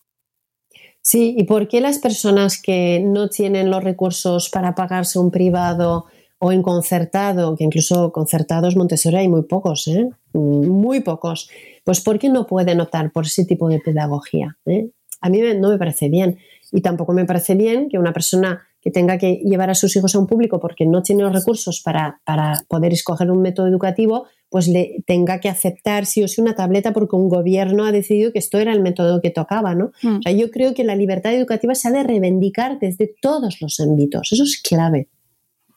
[1.01, 6.07] Sí, ¿y por qué las personas que no tienen los recursos para pagarse un privado
[6.45, 10.11] o en concertado, que incluso concertados Montessori hay muy pocos, ¿eh?
[10.35, 11.49] muy pocos,
[11.85, 14.59] pues ¿por qué no pueden optar por ese tipo de pedagogía?
[14.67, 14.91] ¿eh?
[15.23, 16.37] A mí no me parece bien
[16.71, 20.15] y tampoco me parece bien que una persona que tenga que llevar a sus hijos
[20.15, 22.21] a un público porque no tiene los recursos para,
[22.69, 26.93] poder escoger un método educativo, pues le tenga que aceptar sí o sí una tableta
[26.93, 29.93] porque un gobierno ha decidido que esto era el método que tocaba, ¿no?
[30.03, 30.21] Hmm.
[30.37, 34.43] yo creo que la libertad educativa se ha de reivindicar desde todos los ámbitos, eso
[34.43, 35.09] es clave.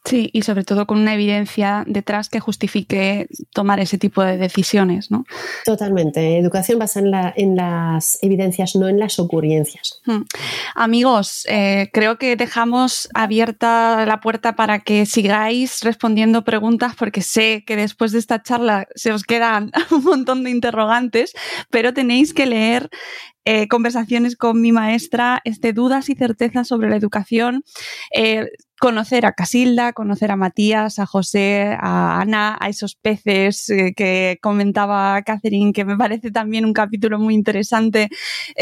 [0.08, 5.10] Sí, y sobre todo con una evidencia detrás que justifique tomar ese tipo de decisiones,
[5.10, 5.26] ¿no?
[5.66, 6.38] Totalmente.
[6.38, 10.00] Educación basada en, las evidencias, no en las ocurrencias.
[10.06, 10.22] Hmm.
[10.74, 17.64] Amigos, eh, creo que dejamos abierta la puerta para que sigáis respondiendo preguntas, porque sé
[17.66, 21.34] que después de esta charla se os quedan un montón de interrogantes,
[21.70, 22.88] pero tenéis que leer
[23.50, 27.64] eh, conversaciones con mi maestra, este, dudas y certezas sobre la educación,
[28.14, 33.94] eh, conocer a Casilda, conocer a Matías, a José, a Ana, a esos peces eh,
[33.96, 38.10] que comentaba Catherine, que me parece también un capítulo muy interesante,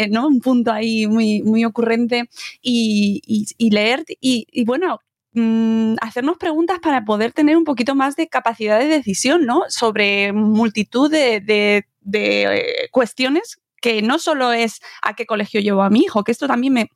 [0.08, 0.28] ¿no?
[0.28, 2.30] Un punto ahí muy, muy ocurrente
[2.62, 3.20] y,
[3.58, 5.00] leer y, bueno,
[5.32, 9.62] mm, hacernos preguntas para poder tener un poquito más de capacidad de decisión, ¿no?
[9.68, 16.00] Sobre multitud de, de cuestiones que no solo es a qué colegio llevo a mi
[16.00, 16.90] hijo, que esto también me,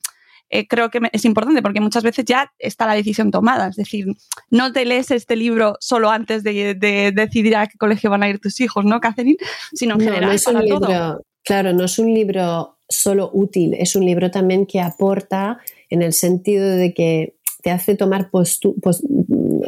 [0.51, 3.69] eh, creo que es importante porque muchas veces ya está la decisión tomada.
[3.69, 4.07] Es decir,
[4.51, 6.75] no te lees este libro solo antes de,
[7.15, 9.37] decidir a qué colegio van a ir tus hijos, ¿no, Catherine?
[9.73, 14.05] Sino en general es un libro, Claro, no es un libro solo útil, es un
[14.05, 15.59] libro también que aporta
[15.89, 18.75] en el sentido de que te hace tomar postu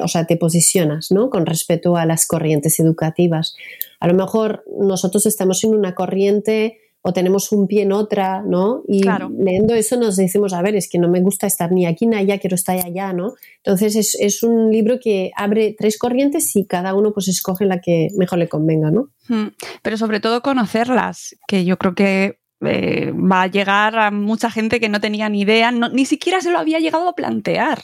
[0.01, 1.31] o sea, te posicionas, ¿no?
[1.31, 3.55] Con respecto a las corrientes educativas.
[4.01, 8.83] A lo mejor nosotros estamos en una corriente o tenemos un pie en otra, ¿no?
[8.87, 9.03] Y
[9.37, 12.17] leyendo eso nos decimos, a ver, es que no me gusta estar ni aquí ni
[12.17, 13.35] allá, quiero estar allá, ¿no?
[13.57, 17.81] Entonces es, es un libro que abre tres corrientes y cada uno pues escoge la
[17.81, 19.09] que mejor le convenga, ¿no?
[19.29, 19.49] Hmm.
[19.83, 24.79] Pero sobre todo conocerlas, que yo creo que eh, va a llegar a mucha gente
[24.79, 27.83] que no tenía ni idea, ni siquiera se lo había llegado a plantear.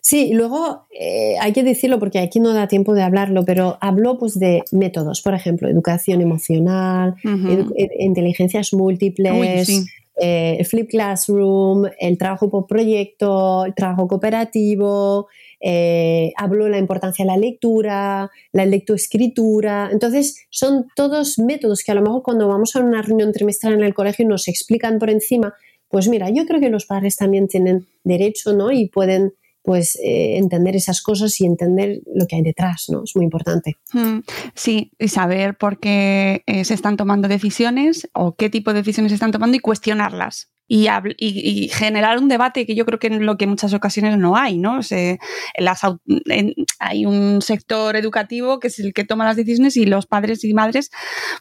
[0.00, 4.18] Sí, luego eh, hay que decirlo porque aquí no da tiempo de hablarlo, pero habló
[4.18, 9.68] pues de métodos, por ejemplo, educación emocional, e, inteligencias múltiples,
[10.20, 15.28] eh, el flip classroom, el trabajo por proyecto, el trabajo cooperativo,
[15.60, 19.90] eh, habló de la importancia de la lectura, la lectoescritura.
[19.92, 23.84] Entonces, son todos métodos que a lo mejor cuando vamos a una reunión trimestral en
[23.84, 25.54] el colegio nos explican por encima.
[25.88, 28.70] Pues mira, yo creo que los padres también tienen derecho, ¿no?
[28.72, 29.34] Y pueden
[29.68, 33.04] pues eh, entender esas cosas y entender lo que hay detrás, ¿no?
[33.04, 33.76] Es muy importante.
[33.92, 34.20] Hmm,
[34.54, 39.10] sí, y saber por qué eh, se están tomando decisiones o qué tipo de decisiones
[39.10, 43.36] se están tomando y cuestionarlas y, generar un debate que yo creo que en lo
[43.36, 44.80] que en muchas ocasiones no hay, ¿no?
[46.78, 50.52] hay un sector educativo que es el que toma las decisiones y los padres y
[50.52, 50.90] madres,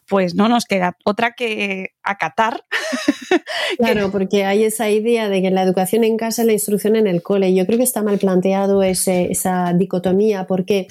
[0.07, 2.63] pues no nos queda otra que acatar.
[3.77, 7.05] Claro, porque hay esa idea de que la educación en casa es la instrucción en
[7.05, 7.53] el cole.
[7.53, 10.87] Yo creo que está mal planteado esa dicotomía, porque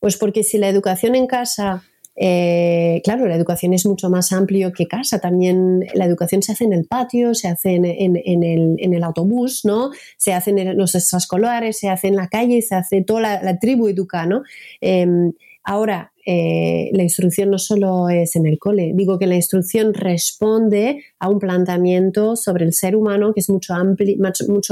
[0.00, 1.84] pues porque si la educación en casa
[2.18, 5.20] eh, claro, la educación es mucho más amplio que casa.
[5.20, 9.90] También la educación se hace en el patio, se hace en, el, autobús, ¿no?
[10.16, 13.88] Se hace en los extraescolares, se hace en la calle, se hace toda la, tribu
[13.88, 14.42] educa, ¿no?
[14.80, 15.32] Em,
[15.66, 21.04] ahora, eh, la instrucción no solo es en el cole, digo que la instrucción responde
[21.18, 23.74] a un planteamiento sobre el ser humano que es mucho,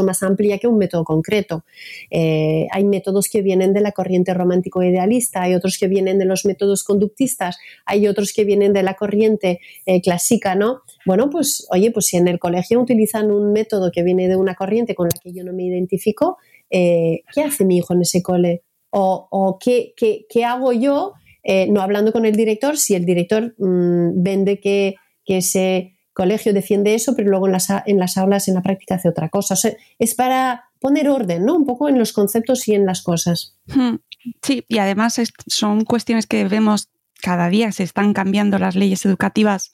[0.05, 1.65] más amplia que un método concreto.
[2.11, 6.45] Eh, hay métodos que vienen de la corriente romántico-idealista, hay otros que vienen de los
[6.45, 10.83] métodos conductistas, hay otros que vienen de la corriente eh, clásica, ¿no?
[11.07, 14.55] Bueno, pues oye, pues si en el colegio utilizan un método que viene de una
[14.55, 16.39] corriente con la que yo no me identifico,
[16.71, 18.63] ¿qué hace mi hijo en ese cole?
[18.97, 21.15] ¿O, qué, qué hago yo?
[21.45, 26.95] Eh, no hablando con el director, si el director mm, vende que, ese colegio defiende
[26.95, 29.55] eso, pero luego en las, en las aulas, en la práctica hace otra cosa.
[29.99, 31.55] es para poner orden, ¿no?
[31.55, 33.57] Un poco en los conceptos y en las cosas.
[33.67, 33.97] Hmm.
[34.43, 36.89] Sí, y además son cuestiones que vemos
[37.23, 39.73] cada día, se están cambiando las leyes educativas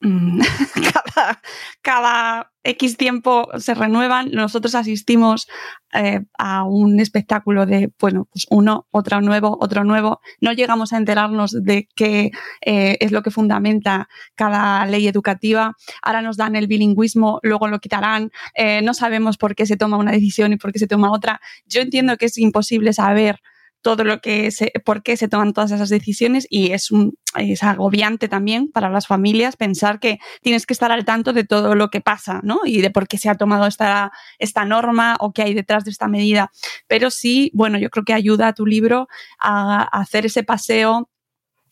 [1.14, 1.42] cada,
[1.82, 5.48] cada, X tiempo se renuevan, nosotros asistimos
[5.94, 10.98] eh, a un espectáculo de, bueno, pues uno, otro nuevo, otro nuevo, no llegamos a
[10.98, 12.30] enterarnos de qué
[12.60, 17.78] eh, es lo que fundamenta cada ley educativa, ahora nos dan el bilingüismo, luego lo
[17.78, 21.10] quitarán, eh, no sabemos por qué se toma una decisión y por qué se toma
[21.12, 21.40] otra.
[21.66, 23.40] Yo entiendo que es imposible saber
[23.82, 27.62] todo lo que se, por qué se toman todas esas decisiones y es, un, es
[27.62, 31.88] agobiante también para las familias pensar que tienes que estar al tanto de todo lo
[31.88, 32.60] que pasa, ¿no?
[32.64, 35.90] Y de por qué se ha tomado esta, esta norma o qué hay detrás de
[35.90, 36.50] esta medida.
[36.86, 39.08] Pero sí, bueno, yo creo que ayuda a tu libro
[39.38, 41.08] a, hacer ese paseo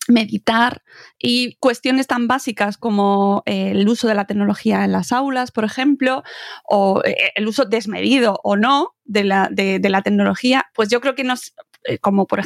[0.07, 0.83] meditar
[1.19, 5.65] y cuestiones tan básicas como eh, el uso de la tecnología en las aulas, por
[5.65, 6.23] ejemplo,
[6.63, 11.15] o eh, el uso desmedido o no de la, de, la tecnología, pues yo creo
[11.15, 11.53] que nos
[12.01, 12.39] como, por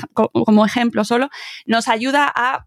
[0.66, 1.30] ejemplo, solo,
[1.66, 2.66] nos ayuda a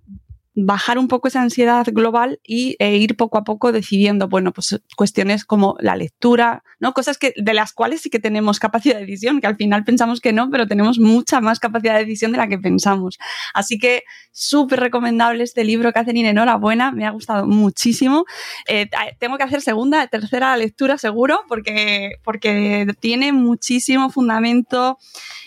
[0.55, 4.81] bajar un poco esa ansiedad global y e ir poco a poco decidiendo, bueno, pues
[4.97, 6.93] cuestiones como la lectura, ¿no?
[6.93, 10.21] Cosas que, de las cuales sí que tenemos capacidad de decisión, que al final pensamos
[10.21, 13.19] que no, pero tenemos mucha más capacidad de decisión de la que pensamos.
[13.53, 18.25] Así que súper recomendable este libro, Catherine, enhorabuena, me ha gustado muchísimo.
[18.69, 24.99] Eh, tengo que hacer segunda, tercera lectura seguro, porque, porque tiene muchísimo fundamento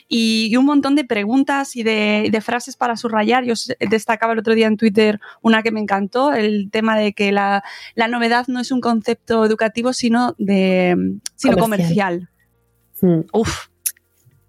[0.08, 3.44] y, un montón de preguntas y de, frases para subrayar.
[3.44, 3.54] Yo
[3.90, 7.64] destacaba el otro día en Twitter una que me encantó, el tema de que la,
[7.96, 12.30] novedad no es un concepto educativo, sino, de, sino comercial.
[13.02, 13.22] Hmm.
[13.34, 13.68] Uf,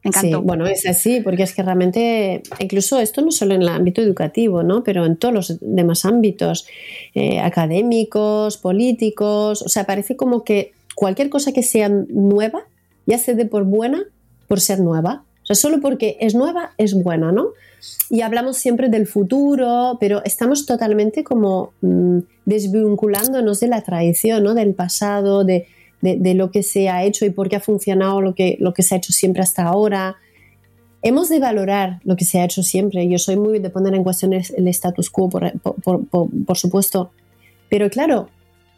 [0.05, 0.39] me encantó.
[0.39, 4.01] Sí, bueno, es así, porque es que realmente, incluso esto no solo en el ámbito
[4.01, 4.85] educativo, ¿no?
[4.85, 6.67] pero en todos los demás ámbitos,
[7.15, 12.63] eh, académicos, políticos, o sea, parece como que cualquier cosa que sea nueva
[13.07, 14.05] ya se dé por buena
[14.49, 17.49] por ser nueva solo porque es nueva es buena, ¿no?
[18.11, 24.55] Y hablamos siempre del futuro, pero estamos totalmente como mm, desvinculándonos de la tradición, ¿no?
[24.55, 25.67] Del pasado, de,
[26.01, 28.83] de, lo que se ha hecho y por qué ha funcionado lo que, lo que
[28.83, 30.17] se ha hecho siempre hasta ahora.
[31.03, 33.09] Hemos de valorar lo que se ha hecho siempre.
[33.09, 37.11] Yo soy muy de poner en cuestión el status quo, por, supuesto.
[37.69, 38.29] Pero claro,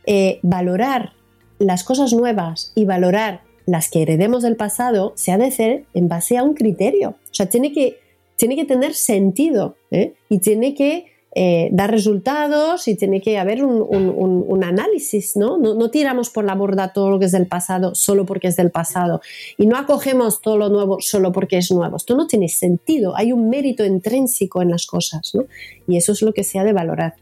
[0.07, 1.13] eh, valorar
[1.59, 6.09] las cosas nuevas y valorar las que heredemos del pasado se ha de hacer en
[6.09, 7.11] base a un criterio.
[7.11, 7.99] O sea, tiene que,
[8.37, 10.15] tiene que tener sentido ¿eh?
[10.29, 11.07] y tiene que
[11.37, 15.57] eh, dar resultados y tiene que haber un, análisis, ¿no?
[15.59, 15.91] ¿no?
[15.91, 19.21] tiramos por la borda todo lo que es del pasado solo porque es del pasado
[19.57, 21.97] y no acogemos todo lo nuevo solo porque es nuevo.
[21.97, 25.45] Esto no tiene sentido, hay un mérito intrínseco en las cosas, ¿no?
[25.87, 27.15] Y eso es lo que se ha de valorar.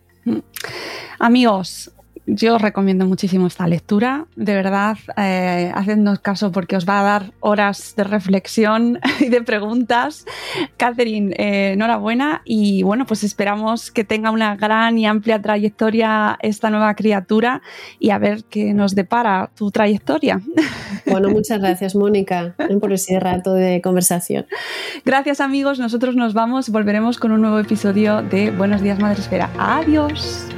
[1.19, 1.93] Amigos,
[2.29, 7.03] yo os recomiendo muchísimo esta lectura, de verdad, eh, hacednos caso porque os va a
[7.03, 10.27] dar horas de reflexión y de preguntas.
[10.77, 16.71] Catherine, eh, enhorabuena y bueno, pues esperamos que tenga una gran y amplia trayectoria esta
[16.71, 17.63] nueva criatura
[17.99, 20.41] y a ver qué nos depara tu trayectoria.
[21.07, 24.47] Bueno, muchas gracias Mónica por ese rato de conversación.
[25.05, 29.51] Gracias amigos, nosotros nos vamos, volveremos con un nuevo episodio de Buenos días Madre Esfera.
[29.59, 30.58] Adiós.